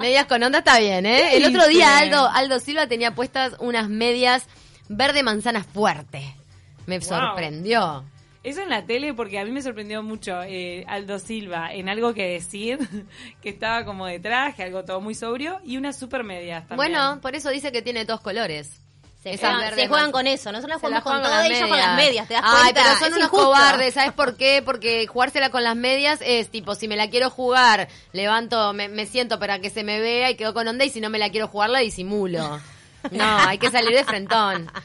medias 0.00 0.26
con 0.26 0.42
onda 0.42 0.58
está 0.58 0.78
bien, 0.78 1.06
¿eh? 1.06 1.28
¿Qué 1.30 1.36
El 1.38 1.46
otro 1.56 1.66
día? 1.68 1.98
Aldo, 1.98 2.28
Aldo 2.28 2.58
Silva 2.60 2.86
tenía 2.86 3.14
puestas 3.14 3.54
unas 3.60 3.88
medias 3.88 4.44
verde 4.88 5.22
manzana 5.22 5.64
fuerte. 5.64 6.34
Me 6.86 6.98
Wow. 6.98 7.08
sorprendió. 7.08 8.04
Eso 8.44 8.60
en 8.62 8.70
la 8.70 8.84
tele, 8.84 9.14
porque 9.14 9.38
a 9.38 9.44
mí 9.44 9.52
me 9.52 9.62
sorprendió 9.62 10.02
mucho 10.02 10.42
eh, 10.42 10.84
Aldo 10.88 11.18
Silva 11.20 11.72
en 11.72 11.88
algo 11.88 12.12
que 12.12 12.26
decir, 12.26 12.78
que 13.40 13.48
estaba 13.50 13.84
como 13.84 14.06
de 14.06 14.18
traje, 14.18 14.64
algo 14.64 14.84
todo 14.84 15.00
muy 15.00 15.14
sobrio, 15.14 15.60
y 15.64 15.76
unas 15.76 15.96
super 15.96 16.24
medias 16.24 16.66
también. 16.66 16.76
Bueno, 16.92 17.20
por 17.20 17.36
eso 17.36 17.50
dice 17.50 17.70
que 17.70 17.82
tiene 17.82 18.04
dos 18.04 18.20
colores. 18.20 18.78
Se 19.22 19.34
Esas 19.34 19.54
juegan, 19.54 19.74
se 19.76 19.86
juegan 19.86 20.10
con 20.10 20.26
eso. 20.26 20.50
Nosotros 20.50 20.80
Se 20.80 20.88
la 20.88 21.00
jugamos 21.00 21.22
con 21.22 21.30
todo, 21.32 21.42
ellos 21.42 21.68
con 21.68 21.78
las 21.78 21.94
medias, 21.96 22.26
¿te 22.26 22.34
das 22.34 22.42
Ay, 22.44 22.72
cuenta? 22.72 22.82
pero 22.82 22.94
son 22.96 23.06
Es 23.06 23.12
unos 23.14 23.26
injusto. 23.28 23.44
cobardes, 23.44 23.94
¿sabes 23.94 24.12
por 24.14 24.36
qué? 24.36 24.62
Porque 24.64 25.06
jugársela 25.06 25.50
con 25.50 25.62
las 25.62 25.76
medias 25.76 26.18
es 26.26 26.48
tipo, 26.48 26.74
si 26.74 26.88
me 26.88 26.96
la 26.96 27.08
quiero 27.08 27.30
jugar, 27.30 27.86
levanto, 28.12 28.72
me, 28.72 28.88
me 28.88 29.06
siento 29.06 29.38
para 29.38 29.60
que 29.60 29.70
se 29.70 29.84
me 29.84 30.00
vea 30.00 30.28
y 30.32 30.34
quedo 30.34 30.52
con 30.54 30.66
onda, 30.66 30.84
y 30.84 30.90
si 30.90 31.00
no 31.00 31.08
me 31.08 31.20
la 31.20 31.30
quiero 31.30 31.46
jugar, 31.46 31.70
la 31.70 31.78
disimulo. 31.78 32.58
No, 33.10 33.24
hay 33.24 33.58
que 33.58 33.70
salir 33.70 33.94
de 33.94 34.04
frentón. 34.04 34.70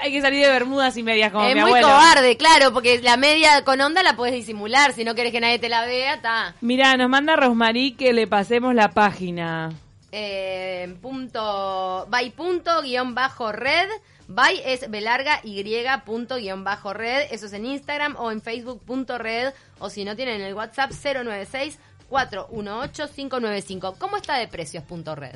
Hay 0.00 0.10
que 0.10 0.22
salir 0.22 0.42
de 0.44 0.50
bermudas 0.50 0.96
y 0.96 1.02
medias 1.02 1.30
como 1.30 1.44
es 1.44 1.54
mi 1.54 1.60
muy 1.60 1.70
abuelo. 1.70 1.88
cobarde, 1.88 2.38
claro, 2.38 2.72
porque 2.72 3.02
la 3.02 3.18
media 3.18 3.62
con 3.62 3.78
onda 3.78 4.02
la 4.02 4.16
puedes 4.16 4.34
disimular, 4.34 4.94
si 4.94 5.04
no 5.04 5.14
querés 5.14 5.32
que 5.32 5.40
nadie 5.40 5.58
te 5.58 5.68
la 5.68 5.84
vea, 5.84 6.14
está. 6.14 6.54
Mira, 6.62 6.96
nos 6.96 7.10
manda 7.10 7.36
Rosmarí 7.36 7.92
que 7.92 8.14
le 8.14 8.26
pasemos 8.26 8.74
la 8.74 8.88
página. 8.88 9.70
Eh, 10.10 10.94
punto, 11.00 12.06
by 12.08 12.30
punto 12.30 12.82
guion 12.82 13.14
bajo 13.14 13.52
red. 13.52 13.88
By 14.28 14.62
es 14.64 14.90
belarga 14.90 15.40
y 15.42 15.62
punto 16.04 16.36
guion 16.36 16.64
bajo 16.64 16.92
red. 16.92 17.26
Eso 17.30 17.46
es 17.46 17.52
en 17.52 17.66
Instagram 17.66 18.16
o 18.18 18.30
en 18.30 18.40
Facebook 18.40 18.82
punto 18.84 19.18
red. 19.18 19.52
O 19.78 19.90
si 19.90 20.04
no 20.04 20.16
tienen 20.16 20.40
el 20.40 20.54
WhatsApp 20.54 20.90
096 20.92 21.78
418 22.08 23.08
595. 23.08 23.96
¿Cómo 23.98 24.16
está 24.16 24.36
de 24.36 24.48
precios 24.48 24.84
punto 24.84 25.14
red? 25.14 25.34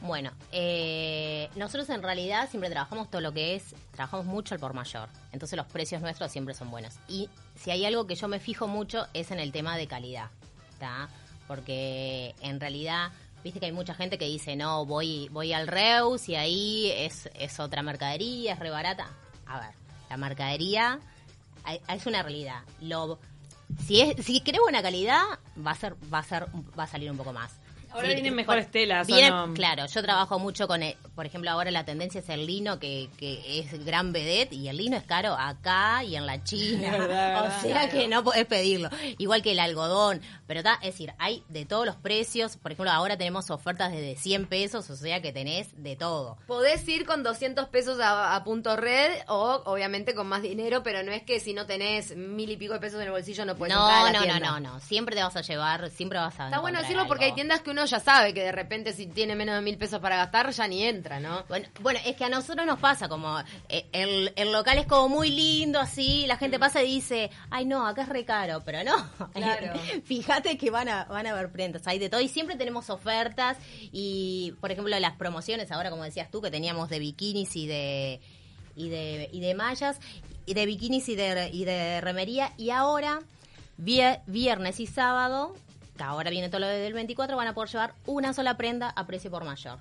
Bueno, 0.00 0.30
eh, 0.52 1.50
nosotros 1.56 1.88
en 1.90 2.02
realidad 2.02 2.48
siempre 2.48 2.70
trabajamos 2.70 3.10
todo 3.10 3.20
lo 3.20 3.32
que 3.32 3.56
es, 3.56 3.74
trabajamos 3.92 4.26
mucho 4.26 4.54
al 4.54 4.60
por 4.60 4.72
mayor. 4.72 5.08
Entonces 5.32 5.56
los 5.56 5.66
precios 5.66 6.00
nuestros 6.00 6.30
siempre 6.30 6.54
son 6.54 6.70
buenos. 6.70 6.94
Y 7.08 7.28
si 7.56 7.70
hay 7.70 7.84
algo 7.84 8.06
que 8.06 8.14
yo 8.14 8.28
me 8.28 8.38
fijo 8.38 8.68
mucho 8.68 9.06
es 9.12 9.30
en 9.30 9.40
el 9.40 9.50
tema 9.50 9.76
de 9.76 9.88
calidad. 9.88 10.30
Porque 11.48 12.34
en 12.40 12.60
realidad, 12.60 13.10
viste 13.42 13.58
que 13.58 13.66
hay 13.66 13.72
mucha 13.72 13.94
gente 13.94 14.18
que 14.18 14.26
dice, 14.26 14.54
no, 14.54 14.86
voy, 14.86 15.28
voy 15.30 15.52
al 15.52 15.66
Reus 15.66 16.28
y 16.28 16.36
ahí 16.36 16.92
es, 16.94 17.28
es 17.34 17.58
otra 17.58 17.82
mercadería, 17.82 18.52
es 18.52 18.58
re 18.60 18.70
barata. 18.70 19.08
A 19.46 19.60
ver, 19.60 19.70
la 20.08 20.16
mercadería 20.16 21.00
es 21.88 22.06
una 22.06 22.22
realidad. 22.22 22.62
Lo, 22.80 23.18
si 23.84 24.00
es, 24.00 24.24
si 24.24 24.40
querés 24.40 24.60
buena 24.60 24.82
calidad, 24.82 25.22
va 25.66 25.72
a 25.72 25.74
ser, 25.74 25.96
va 26.12 26.18
a 26.18 26.22
ser, 26.22 26.46
va 26.78 26.84
a 26.84 26.86
salir 26.86 27.10
un 27.10 27.16
poco 27.16 27.32
más. 27.32 27.52
Ahora 27.90 28.08
vienen 28.08 28.26
por- 28.32 28.36
mejores 28.36 28.70
telas, 28.70 29.08
¿o 29.08 29.14
vienen- 29.14 29.30
no? 29.32 29.54
Claro, 29.54 29.86
yo 29.86 30.02
trabajo 30.02 30.38
mucho 30.38 30.66
con, 30.68 30.82
el- 30.82 30.96
por 31.18 31.26
ejemplo, 31.26 31.50
ahora 31.50 31.72
la 31.72 31.84
tendencia 31.84 32.20
es 32.20 32.28
el 32.28 32.46
lino, 32.46 32.78
que, 32.78 33.08
que 33.18 33.58
es 33.58 33.84
gran 33.84 34.12
vedette, 34.12 34.52
y 34.52 34.68
el 34.68 34.76
lino 34.76 34.96
es 34.96 35.02
caro 35.02 35.34
acá 35.36 36.04
y 36.04 36.14
en 36.14 36.26
la 36.26 36.44
China. 36.44 36.92
Verdad, 36.96 37.48
o 37.58 37.60
sea 37.60 37.88
que 37.90 38.06
no 38.06 38.22
podés 38.22 38.46
pedirlo. 38.46 38.88
Igual 39.18 39.42
que 39.42 39.50
el 39.50 39.58
algodón. 39.58 40.22
Pero 40.46 40.60
está, 40.60 40.74
es 40.74 40.92
decir, 40.92 41.12
hay 41.18 41.42
de 41.48 41.66
todos 41.66 41.86
los 41.86 41.96
precios. 41.96 42.56
Por 42.56 42.70
ejemplo, 42.70 42.92
ahora 42.92 43.18
tenemos 43.18 43.50
ofertas 43.50 43.90
desde 43.90 44.14
100 44.14 44.46
pesos, 44.46 44.88
o 44.90 44.94
sea 44.96 45.20
que 45.20 45.32
tenés 45.32 45.82
de 45.82 45.96
todo. 45.96 46.38
Podés 46.46 46.86
ir 46.88 47.04
con 47.04 47.24
200 47.24 47.66
pesos 47.66 47.98
a, 47.98 48.36
a 48.36 48.44
punto 48.44 48.76
red 48.76 49.10
o 49.26 49.60
obviamente 49.64 50.14
con 50.14 50.28
más 50.28 50.42
dinero, 50.42 50.84
pero 50.84 51.02
no 51.02 51.10
es 51.10 51.24
que 51.24 51.40
si 51.40 51.52
no 51.52 51.66
tenés 51.66 52.16
mil 52.16 52.48
y 52.48 52.56
pico 52.56 52.74
de 52.74 52.78
pesos 52.78 53.00
en 53.00 53.06
el 53.06 53.12
bolsillo 53.12 53.44
no 53.44 53.56
puedes 53.56 53.74
entrar 53.74 53.90
a 53.92 53.98
No, 53.98 54.04
la 54.04 54.12
no, 54.12 54.18
no, 54.20 54.24
tienda. 54.24 54.50
no, 54.50 54.60
no. 54.60 54.80
Siempre 54.80 55.16
te 55.16 55.22
vas 55.24 55.34
a 55.34 55.40
llevar, 55.40 55.90
siempre 55.90 56.20
vas 56.20 56.38
a. 56.38 56.44
Está 56.44 56.60
bueno 56.60 56.78
decirlo 56.78 57.08
porque 57.08 57.24
hay 57.24 57.32
tiendas 57.32 57.60
que 57.62 57.70
uno 57.70 57.84
ya 57.86 57.98
sabe 57.98 58.32
que 58.32 58.44
de 58.44 58.52
repente 58.52 58.92
si 58.92 59.06
tiene 59.08 59.34
menos 59.34 59.56
de 59.56 59.62
mil 59.62 59.76
pesos 59.78 59.98
para 60.00 60.16
gastar 60.16 60.50
ya 60.50 60.68
ni 60.68 60.84
entra, 60.84 61.07
¿no? 61.20 61.44
Bueno, 61.48 61.66
bueno, 61.80 61.98
es 62.04 62.14
que 62.16 62.24
a 62.24 62.28
nosotros 62.28 62.66
nos 62.66 62.78
pasa 62.78 63.08
como 63.08 63.38
eh, 63.68 63.86
el, 63.92 64.32
el 64.36 64.52
local 64.52 64.78
es 64.78 64.86
como 64.86 65.08
muy 65.08 65.30
lindo 65.30 65.80
así, 65.80 66.26
la 66.26 66.36
gente 66.36 66.58
pasa 66.58 66.82
y 66.82 66.92
dice, 66.94 67.30
ay 67.50 67.64
no, 67.64 67.86
acá 67.86 68.02
es 68.02 68.08
re 68.08 68.24
caro, 68.24 68.62
pero 68.64 68.84
no. 68.84 68.96
Claro. 69.32 69.72
Fíjate 70.04 70.58
que 70.58 70.70
van 70.70 70.88
a, 70.88 71.04
van 71.04 71.26
a 71.26 71.30
haber 71.30 71.50
prendas, 71.50 71.86
hay 71.86 71.98
de 71.98 72.08
todo 72.10 72.20
y 72.20 72.28
siempre 72.28 72.56
tenemos 72.56 72.90
ofertas 72.90 73.56
y, 73.92 74.54
por 74.60 74.70
ejemplo, 74.70 74.98
las 74.98 75.16
promociones 75.16 75.72
ahora, 75.72 75.90
como 75.90 76.04
decías 76.04 76.30
tú, 76.30 76.40
que 76.42 76.50
teníamos 76.50 76.88
de 76.90 76.98
bikinis 76.98 77.56
y 77.56 77.66
de 77.66 78.20
y 78.76 78.90
de, 78.90 79.28
y 79.32 79.40
de 79.40 79.54
mallas, 79.54 79.98
y 80.46 80.54
de 80.54 80.64
bikinis 80.66 81.08
y 81.08 81.16
de, 81.16 81.50
y 81.52 81.64
de 81.64 82.00
remería 82.00 82.52
y 82.56 82.70
ahora, 82.70 83.20
vie- 83.76 84.20
viernes 84.26 84.78
y 84.78 84.86
sábado, 84.86 85.54
que 85.96 86.04
ahora 86.04 86.30
viene 86.30 86.48
todo 86.48 86.60
lo 86.60 86.68
del 86.68 86.92
24, 86.92 87.36
van 87.36 87.48
a 87.48 87.54
poder 87.54 87.70
llevar 87.70 87.94
una 88.06 88.32
sola 88.32 88.56
prenda 88.56 88.90
a 88.90 89.04
precio 89.06 89.32
por 89.32 89.44
mayor. 89.44 89.78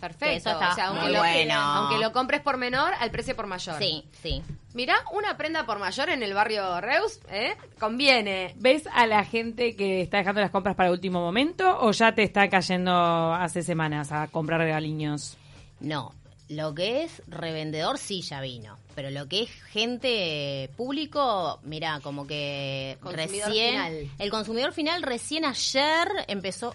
Perfecto. 0.00 0.36
Eso 0.36 0.50
está 0.50 0.72
o 0.72 0.74
sea, 0.74 0.86
aunque 0.88 1.04
muy 1.04 1.12
lo, 1.12 1.18
bueno. 1.20 1.54
aunque 1.54 1.98
lo 1.98 2.12
compres 2.12 2.40
por 2.40 2.56
menor, 2.56 2.92
al 2.98 3.10
precio 3.10 3.34
por 3.36 3.46
mayor. 3.46 3.78
Sí, 3.78 4.04
sí. 4.22 4.42
Mirá, 4.74 4.96
una 5.12 5.36
prenda 5.36 5.64
por 5.66 5.78
mayor 5.78 6.10
en 6.10 6.22
el 6.22 6.34
barrio 6.34 6.80
Reus, 6.80 7.20
¿eh? 7.30 7.56
Conviene. 7.80 8.54
¿Ves 8.56 8.88
a 8.92 9.06
la 9.06 9.24
gente 9.24 9.74
que 9.74 10.02
está 10.02 10.18
dejando 10.18 10.40
las 10.40 10.50
compras 10.50 10.76
para 10.76 10.90
último 10.90 11.20
momento 11.20 11.78
o 11.80 11.90
ya 11.92 12.14
te 12.14 12.22
está 12.22 12.48
cayendo 12.48 13.34
hace 13.34 13.62
semanas 13.62 14.12
a 14.12 14.28
comprar 14.28 14.60
regaliños? 14.60 15.36
No, 15.80 16.12
lo 16.48 16.74
que 16.74 17.02
es 17.02 17.22
revendedor 17.26 17.98
sí 17.98 18.22
ya 18.22 18.40
vino, 18.40 18.78
pero 18.94 19.10
lo 19.10 19.28
que 19.28 19.42
es 19.42 19.50
gente 19.64 20.70
público, 20.76 21.60
mira, 21.62 22.00
como 22.02 22.26
que 22.26 22.96
Consumidor 23.00 23.48
recién 23.48 23.70
final. 23.70 24.10
el 24.18 24.30
consumidor 24.30 24.72
final 24.72 25.02
recién 25.02 25.44
ayer 25.44 26.08
empezó 26.26 26.74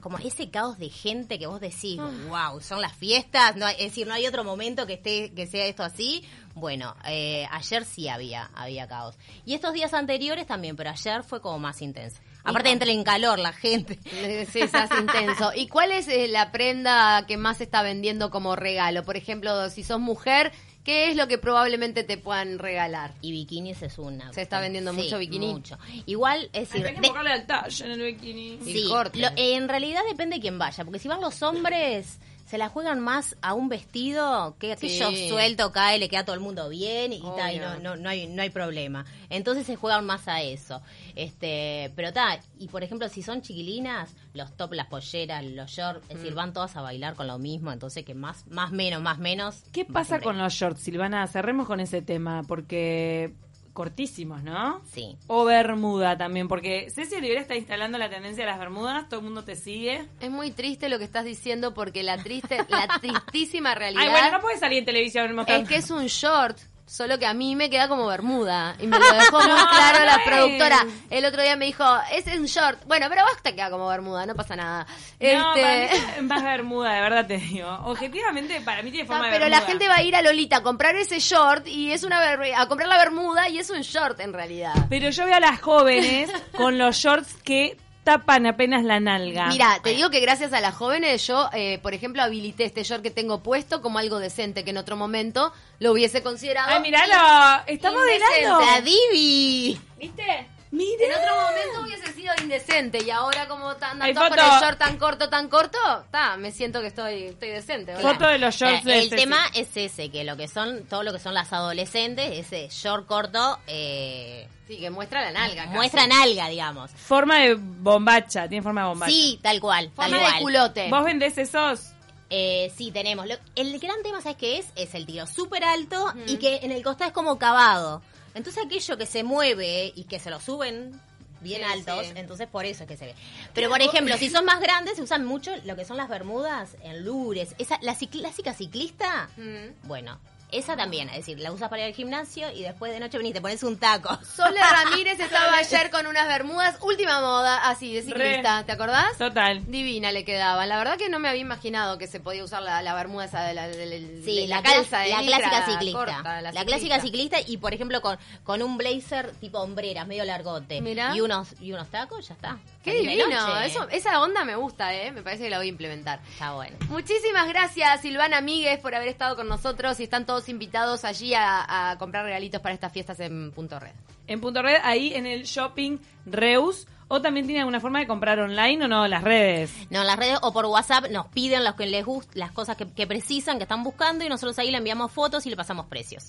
como 0.00 0.18
ese 0.18 0.50
caos 0.50 0.78
de 0.78 0.88
gente 0.90 1.38
que 1.38 1.46
vos 1.46 1.60
decís, 1.60 1.98
Ah. 2.00 2.50
wow, 2.52 2.60
son 2.60 2.80
las 2.80 2.92
fiestas, 2.94 3.56
no 3.56 3.66
hay- 3.66 3.76
es 3.78 3.86
decir, 3.90 4.06
no 4.06 4.14
hay 4.14 4.26
otro 4.26 4.44
momento 4.44 4.86
que 4.86 4.94
esté 4.94 5.32
que 5.34 5.46
sea 5.46 5.66
esto 5.66 5.82
así. 5.82 6.24
Bueno, 6.54 6.94
eh, 7.06 7.46
ayer 7.50 7.84
sí 7.84 8.08
había 8.08 8.50
había 8.54 8.86
caos 8.88 9.16
y 9.44 9.54
estos 9.54 9.72
días 9.74 9.92
anteriores 9.94 10.46
también, 10.46 10.76
pero 10.76 10.90
ayer 10.90 11.22
fue 11.22 11.40
como 11.40 11.58
más 11.58 11.82
intenso. 11.82 12.20
Aparte 12.44 12.70
entra 12.70 12.90
en 12.92 13.02
calor 13.02 13.38
la 13.40 13.52
gente. 13.52 13.98
Sí, 14.52 14.68
se 14.68 14.76
hace 14.76 14.98
intenso. 15.00 15.50
¿Y 15.54 15.66
cuál 15.66 15.90
es 15.90 16.06
eh, 16.08 16.28
la 16.28 16.52
prenda 16.52 17.24
que 17.26 17.36
más 17.36 17.56
se 17.56 17.64
está 17.64 17.82
vendiendo 17.82 18.30
como 18.30 18.54
regalo? 18.54 19.02
Por 19.04 19.16
ejemplo, 19.16 19.68
si 19.70 19.82
sos 19.82 19.98
mujer, 19.98 20.52
¿qué 20.86 21.10
es 21.10 21.16
lo 21.16 21.26
que 21.28 21.36
probablemente 21.36 22.04
te 22.04 22.16
puedan 22.16 22.58
regalar? 22.58 23.12
Y 23.20 23.32
bikinis 23.32 23.82
es 23.82 23.98
una. 23.98 24.32
¿Se 24.32 24.40
está 24.40 24.60
vendiendo 24.60 24.92
Sí, 24.92 24.96
mucho 25.02 25.18
bikini? 25.18 25.48
Mucho. 25.52 25.76
Igual, 26.06 26.48
es 26.52 26.68
decir, 26.70 26.86
Hay 26.86 26.94
que 26.94 27.00
de- 27.02 27.08
buscarle 27.08 27.32
al 27.32 27.46
talle 27.46 27.84
en 27.84 27.90
el 27.90 28.02
bikini. 28.02 28.58
Y 28.64 28.72
sí, 28.72 28.88
corte. 28.88 29.18
lo- 29.18 29.28
en 29.36 29.68
realidad 29.68 30.00
depende 30.08 30.36
de 30.36 30.40
quién 30.40 30.58
vaya, 30.58 30.84
porque 30.84 30.98
si 31.00 31.08
van 31.08 31.20
los 31.20 31.42
hombres, 31.42 32.18
se 32.46 32.58
la 32.58 32.68
juegan 32.68 33.00
más 33.00 33.36
a 33.42 33.54
un 33.54 33.68
vestido 33.68 34.56
que 34.58 34.72
aquello 34.72 35.10
Sí. 35.10 35.28
suelto 35.28 35.72
cae, 35.72 35.98
le 35.98 36.08
queda 36.08 36.20
a 36.20 36.24
todo 36.24 36.34
el 36.34 36.40
mundo 36.40 36.68
bien 36.68 37.12
y, 37.12 37.20
ta, 37.20 37.50
no, 37.52 37.78
no, 37.80 37.96
no, 37.96 38.08
hay, 38.08 38.26
no 38.28 38.40
hay 38.40 38.50
problema. 38.50 39.04
Entonces 39.30 39.66
se 39.66 39.76
juegan 39.76 40.06
más 40.06 40.28
a 40.28 40.42
eso. 40.42 40.80
este 41.16 41.92
Pero 41.96 42.08
está, 42.08 42.38
y 42.58 42.68
por 42.68 42.82
ejemplo, 42.84 43.08
si 43.08 43.22
son 43.22 43.42
chiquilinas, 43.42 44.14
los 44.32 44.56
top, 44.56 44.74
las 44.74 44.86
polleras, 44.86 45.44
los 45.44 45.70
shorts, 45.70 46.04
es 46.08 46.14
Mm. 46.14 46.18
decir, 46.18 46.34
van 46.34 46.52
todas 46.52 46.76
a 46.76 46.82
bailar 46.82 47.14
con 47.14 47.26
lo 47.26 47.38
mismo, 47.38 47.72
entonces 47.72 48.04
que 48.04 48.14
más, 48.14 48.46
más 48.46 48.70
menos, 48.70 49.02
más 49.02 49.18
menos. 49.18 49.62
¿Qué 49.72 49.84
pasa 49.84 50.20
con 50.20 50.38
los 50.38 50.52
shorts, 50.52 50.80
Silvana? 50.80 51.26
Cerremos 51.26 51.66
con 51.66 51.80
ese 51.80 52.00
tema, 52.02 52.42
porque 52.46 53.34
cortísimos, 53.76 54.42
¿no? 54.42 54.80
Sí. 54.90 55.18
O 55.26 55.44
bermuda 55.44 56.16
también, 56.16 56.48
porque 56.48 56.88
Ceci 56.90 57.14
Olivera 57.14 57.42
está 57.42 57.54
instalando 57.54 57.98
la 57.98 58.08
tendencia 58.08 58.44
de 58.44 58.50
las 58.50 58.58
bermudas, 58.58 59.06
todo 59.08 59.20
el 59.20 59.26
mundo 59.26 59.44
te 59.44 59.54
sigue. 59.54 60.08
Es 60.18 60.30
muy 60.30 60.50
triste 60.50 60.88
lo 60.88 60.98
que 60.98 61.04
estás 61.04 61.26
diciendo 61.26 61.74
porque 61.74 62.02
la 62.02 62.16
triste, 62.16 62.56
la 62.68 62.98
tristísima 62.98 63.74
realidad 63.74 64.02
Ay, 64.06 64.10
bueno, 64.10 64.32
no 64.32 64.40
puedes 64.40 64.60
salir 64.60 64.78
en 64.78 64.84
televisión 64.86 65.36
es 65.46 65.68
que 65.68 65.76
es 65.76 65.90
un 65.90 66.06
short. 66.06 66.58
Solo 66.88 67.18
que 67.18 67.26
a 67.26 67.34
mí 67.34 67.56
me 67.56 67.68
queda 67.68 67.88
como 67.88 68.06
bermuda. 68.06 68.76
Y 68.78 68.86
me 68.86 68.96
lo 68.96 69.12
dejó 69.12 69.38
muy 69.40 69.48
No, 69.56 69.68
claro 69.68 69.98
no 69.98 70.04
la 70.06 70.20
productora. 70.24 70.86
El 71.10 71.24
otro 71.24 71.42
día 71.42 71.56
me 71.56 71.64
dijo, 71.66 71.84
es 72.12 72.26
un 72.28 72.46
short. 72.46 72.84
Bueno, 72.86 73.06
pero 73.08 73.22
vos 73.24 73.42
te 73.42 73.56
queda 73.56 73.70
como 73.70 73.88
bermuda, 73.88 74.24
no 74.24 74.36
pasa 74.36 74.54
nada. 74.54 74.86
No, 74.86 74.94
Este, 75.18 75.62
para 75.62 75.78
mí 75.78 75.88
es 76.16 76.22
más 76.22 76.42
bermuda, 76.44 76.92
de 76.94 77.00
verdad 77.00 77.26
te 77.26 77.38
digo. 77.38 77.68
Objetivamente, 77.86 78.60
para 78.60 78.82
mí 78.84 78.92
tiene 78.92 79.04
Ah, 79.04 79.12
forma 79.12 79.26
de 79.26 79.32
pero 79.32 79.44
bermuda. 79.46 79.60
la 79.60 79.66
gente 79.66 79.88
va 79.88 79.96
a 79.96 80.02
ir 80.02 80.14
a 80.14 80.22
Lolita 80.22 80.58
a 80.58 80.62
comprar 80.62 80.94
ese 80.94 81.18
short 81.18 81.66
y 81.66 81.90
es 81.90 82.04
una 82.04 82.20
ber- 82.20 82.54
a 82.54 82.66
comprar 82.68 82.88
la 82.88 82.98
bermuda 82.98 83.48
y 83.48 83.58
es 83.58 83.68
un 83.70 83.80
short 83.80 84.20
en 84.20 84.32
realidad. 84.32 84.72
Pero 84.88 85.10
yo 85.10 85.24
veo 85.24 85.34
a 85.34 85.40
las 85.40 85.60
jóvenes 85.60 86.30
con 86.56 86.78
los 86.78 86.96
shorts 86.96 87.34
que 87.42 87.76
tapan 88.06 88.46
apenas 88.46 88.84
la 88.84 89.00
nalga. 89.00 89.48
Mira, 89.48 89.80
te 89.82 89.90
digo 89.90 90.10
que 90.10 90.20
gracias 90.20 90.52
a 90.52 90.60
las 90.60 90.76
jóvenes 90.76 91.26
yo, 91.26 91.50
eh, 91.52 91.80
por 91.82 91.92
ejemplo, 91.92 92.22
habilité 92.22 92.62
este 92.64 92.84
short 92.84 93.02
que 93.02 93.10
tengo 93.10 93.42
puesto 93.42 93.82
como 93.82 93.98
algo 93.98 94.20
decente 94.20 94.62
que 94.62 94.70
en 94.70 94.76
otro 94.76 94.96
momento 94.96 95.52
lo 95.80 95.90
hubiese 95.90 96.22
considerado. 96.22 96.70
Ay, 96.72 96.80
miralo, 96.80 97.64
está 97.66 97.90
Indecente. 97.90 98.46
modelando. 98.46 98.60
¡La 98.64 98.80
Divi! 98.80 99.80
¿Viste? 99.98 100.46
Mira. 100.70 101.04
En 101.04 101.12
otro 101.12 101.34
momento 101.34 101.80
hubiese 101.82 102.12
sido 102.34 102.44
indecente 102.44 103.02
y 103.04 103.10
ahora 103.10 103.46
como 103.48 103.76
tan 103.76 104.00
Hay 104.02 104.14
con 104.14 104.28
foto. 104.28 104.40
el 104.42 104.60
short 104.60 104.78
tan 104.78 104.96
corto, 104.98 105.28
tan 105.28 105.48
corto, 105.48 105.78
ta, 106.10 106.36
me 106.36 106.50
siento 106.52 106.80
que 106.80 106.88
estoy, 106.88 107.24
estoy 107.24 107.50
decente. 107.50 107.92
¿verdad? 107.94 108.12
Foto 108.12 108.26
de 108.28 108.38
los 108.38 108.54
shorts 108.56 108.84
Eh, 108.86 108.88
de 108.90 108.98
el 108.98 109.10
Ceci. 109.10 109.16
tema 109.22 109.38
es 109.54 109.68
ese, 109.76 110.10
que 110.10 110.24
lo 110.24 110.36
que 110.36 110.48
son, 110.48 110.84
todo 110.86 111.02
lo 111.02 111.12
que 111.12 111.18
son 111.18 111.34
las 111.34 111.52
adolescentes, 111.52 112.30
ese 112.32 112.68
short 112.70 113.06
corto, 113.06 113.58
eh, 113.66 114.48
Sí, 114.66 114.78
que 114.78 114.90
muestra 114.90 115.20
la 115.22 115.30
nalga. 115.30 115.64
casi. 115.64 115.74
muestra 115.76 116.06
nalga, 116.08 116.48
digamos. 116.48 116.90
Forma 116.90 117.38
de 117.40 117.54
bombacha, 117.54 118.48
tiene 118.48 118.62
forma 118.62 118.82
de 118.82 118.88
bombacha. 118.88 119.12
Sí, 119.12 119.38
tal 119.42 119.60
cual, 119.60 119.90
tal 119.94 120.10
Forma 120.10 120.24
de 120.24 120.30
cual. 120.30 120.42
culote. 120.42 120.90
¿Vos 120.90 121.04
vendés 121.04 121.38
esos? 121.38 121.92
Eh, 122.30 122.72
sí, 122.76 122.90
tenemos. 122.90 123.26
Lo- 123.28 123.36
el 123.54 123.78
gran 123.78 124.02
tema, 124.02 124.20
¿sabes 124.20 124.36
qué 124.36 124.58
es? 124.58 124.66
Es 124.74 124.94
el 124.96 125.06
tiro 125.06 125.28
súper 125.28 125.62
alto 125.62 126.12
y 126.26 126.38
que 126.38 126.56
en 126.62 126.72
el 126.72 126.82
costado 126.82 127.08
es 127.10 127.14
como 127.14 127.38
cavado. 127.38 128.02
Entonces 128.34 128.64
aquello 128.66 128.98
que 128.98 129.06
se 129.06 129.22
mueve 129.22 129.92
y 129.94 130.04
que 130.04 130.18
se 130.18 130.30
lo 130.30 130.40
suben 130.40 131.00
bien 131.40 131.62
Sí, 131.62 131.72
altos, 131.72 132.06
sí. 132.06 132.12
entonces 132.16 132.46
por 132.48 132.64
eso 132.64 132.84
es 132.84 132.88
que 132.88 132.96
se 132.96 133.06
ve. 133.06 133.14
Pero 133.54 133.68
por 133.68 133.80
ejemplo, 133.80 134.16
si 134.16 134.28
son 134.30 134.44
más 134.44 134.60
grandes, 134.60 134.96
se 134.96 135.02
usan 135.02 135.24
mucho 135.24 135.52
lo 135.64 135.76
que 135.76 135.84
son 135.84 135.96
las 135.96 136.08
bermudas 136.08 136.76
en 136.82 137.04
lures. 137.04 137.54
Esa, 137.58 137.78
la 137.82 137.94
clásica 137.94 138.54
ciclista, 138.54 139.28
Mm. 139.36 139.86
bueno, 139.88 140.18
esa 140.52 140.76
también, 140.76 141.08
es 141.10 141.16
decir, 141.16 141.38
la 141.40 141.50
usas 141.52 141.68
para 141.68 141.82
ir 141.82 141.88
al 141.88 141.94
gimnasio 141.94 142.50
y 142.52 142.62
después 142.62 142.92
de 142.92 143.00
noche 143.00 143.18
venís 143.18 143.30
y 143.30 143.34
te 143.34 143.40
pones 143.40 143.62
un 143.62 143.78
taco. 143.78 144.16
Sole 144.36 144.60
Ramírez 144.60 145.18
estaba 145.18 145.56
ayer 145.56 145.90
con 145.90 146.06
unas 146.06 146.28
bermudas, 146.28 146.76
última 146.80 147.20
moda, 147.20 147.68
así, 147.68 147.92
de 147.94 148.02
ciclista, 148.02 148.58
Re. 148.60 148.64
¿te 148.64 148.72
acordás? 148.72 149.18
Total. 149.18 149.64
Divina 149.70 150.12
le 150.12 150.24
quedaban. 150.24 150.68
La 150.68 150.78
verdad 150.78 150.96
que 150.98 151.08
no 151.08 151.18
me 151.18 151.28
había 151.28 151.40
imaginado 151.40 151.98
que 151.98 152.06
se 152.06 152.20
podía 152.20 152.44
usar 152.44 152.62
la, 152.62 152.80
la 152.82 152.94
bermuda 152.94 153.24
esa 153.24 153.42
de 153.42 153.54
la, 153.54 153.66
de 153.68 153.86
la- 153.86 153.96
Sí, 154.24 154.40
de 154.42 154.46
la, 154.48 154.62
calza, 154.62 155.00
de 155.00 155.10
la 155.10 155.22
clásica 155.22 155.66
ciclista. 155.66 155.98
corta, 155.98 156.40
la, 156.42 156.64
clásica 156.64 157.00
ciclista 157.00 157.38
y 157.46 157.56
por 157.56 157.74
ejemplo 157.74 158.00
con, 158.00 158.18
con 158.44 158.62
un 158.62 158.76
blazer 158.78 159.32
tipo 159.40 159.58
hombreras, 159.60 160.06
medio 160.06 160.24
largote. 160.24 160.80
Mirá. 160.80 161.14
Y 161.16 161.20
unos, 161.20 161.48
y 161.60 161.72
unos 161.72 161.88
tacos, 161.90 162.28
ya 162.28 162.34
está. 162.34 162.58
Qué 162.84 162.92
de 162.94 163.00
divino. 163.00 163.60
Eso, 163.62 163.88
esa 163.90 164.20
onda 164.20 164.44
me 164.44 164.54
gusta, 164.56 164.94
¿eh? 164.94 165.10
Me 165.10 165.22
parece 165.22 165.44
que 165.44 165.50
la 165.50 165.58
voy 165.58 165.66
a 165.66 165.70
implementar. 165.70 166.20
Está 166.30 166.52
bueno. 166.52 166.76
Muchísimas 166.88 167.48
gracias, 167.48 168.00
Silvana 168.00 168.40
Míguez, 168.40 168.78
por 168.80 168.94
haber 168.94 169.08
estado 169.08 169.34
con 169.36 169.48
nosotros 169.48 169.98
y 170.00 170.04
están 170.04 170.24
todos 170.24 170.35
invitados 170.48 171.04
allí 171.04 171.34
a, 171.34 171.90
a 171.90 171.98
comprar 171.98 172.24
regalitos 172.24 172.60
para 172.60 172.74
estas 172.74 172.92
fiestas 172.92 173.20
en 173.20 173.52
Punto 173.52 173.78
Red. 173.78 173.92
En 174.26 174.40
Punto 174.40 174.62
Red, 174.62 174.80
ahí 174.82 175.12
en 175.14 175.26
el 175.26 175.44
shopping 175.44 175.98
Reus. 176.24 176.86
O 177.08 177.22
también 177.22 177.46
tiene 177.46 177.60
alguna 177.60 177.78
forma 177.78 178.00
de 178.00 178.06
comprar 178.08 178.40
online 178.40 178.84
o 178.84 178.88
no, 178.88 179.06
las 179.06 179.22
redes. 179.22 179.72
No, 179.90 180.02
las 180.02 180.16
redes 180.16 180.38
o 180.42 180.52
por 180.52 180.66
WhatsApp 180.66 181.08
nos 181.12 181.28
piden 181.28 181.62
los 181.62 181.76
que 181.76 181.86
les 181.86 182.04
gust 182.04 182.34
las 182.34 182.50
cosas 182.50 182.76
que, 182.76 182.90
que 182.90 183.06
precisan, 183.06 183.58
que 183.58 183.62
están 183.62 183.84
buscando 183.84 184.24
y 184.24 184.28
nosotros 184.28 184.58
ahí 184.58 184.72
le 184.72 184.78
enviamos 184.78 185.12
fotos 185.12 185.46
y 185.46 185.50
le 185.50 185.56
pasamos 185.56 185.86
precios. 185.86 186.24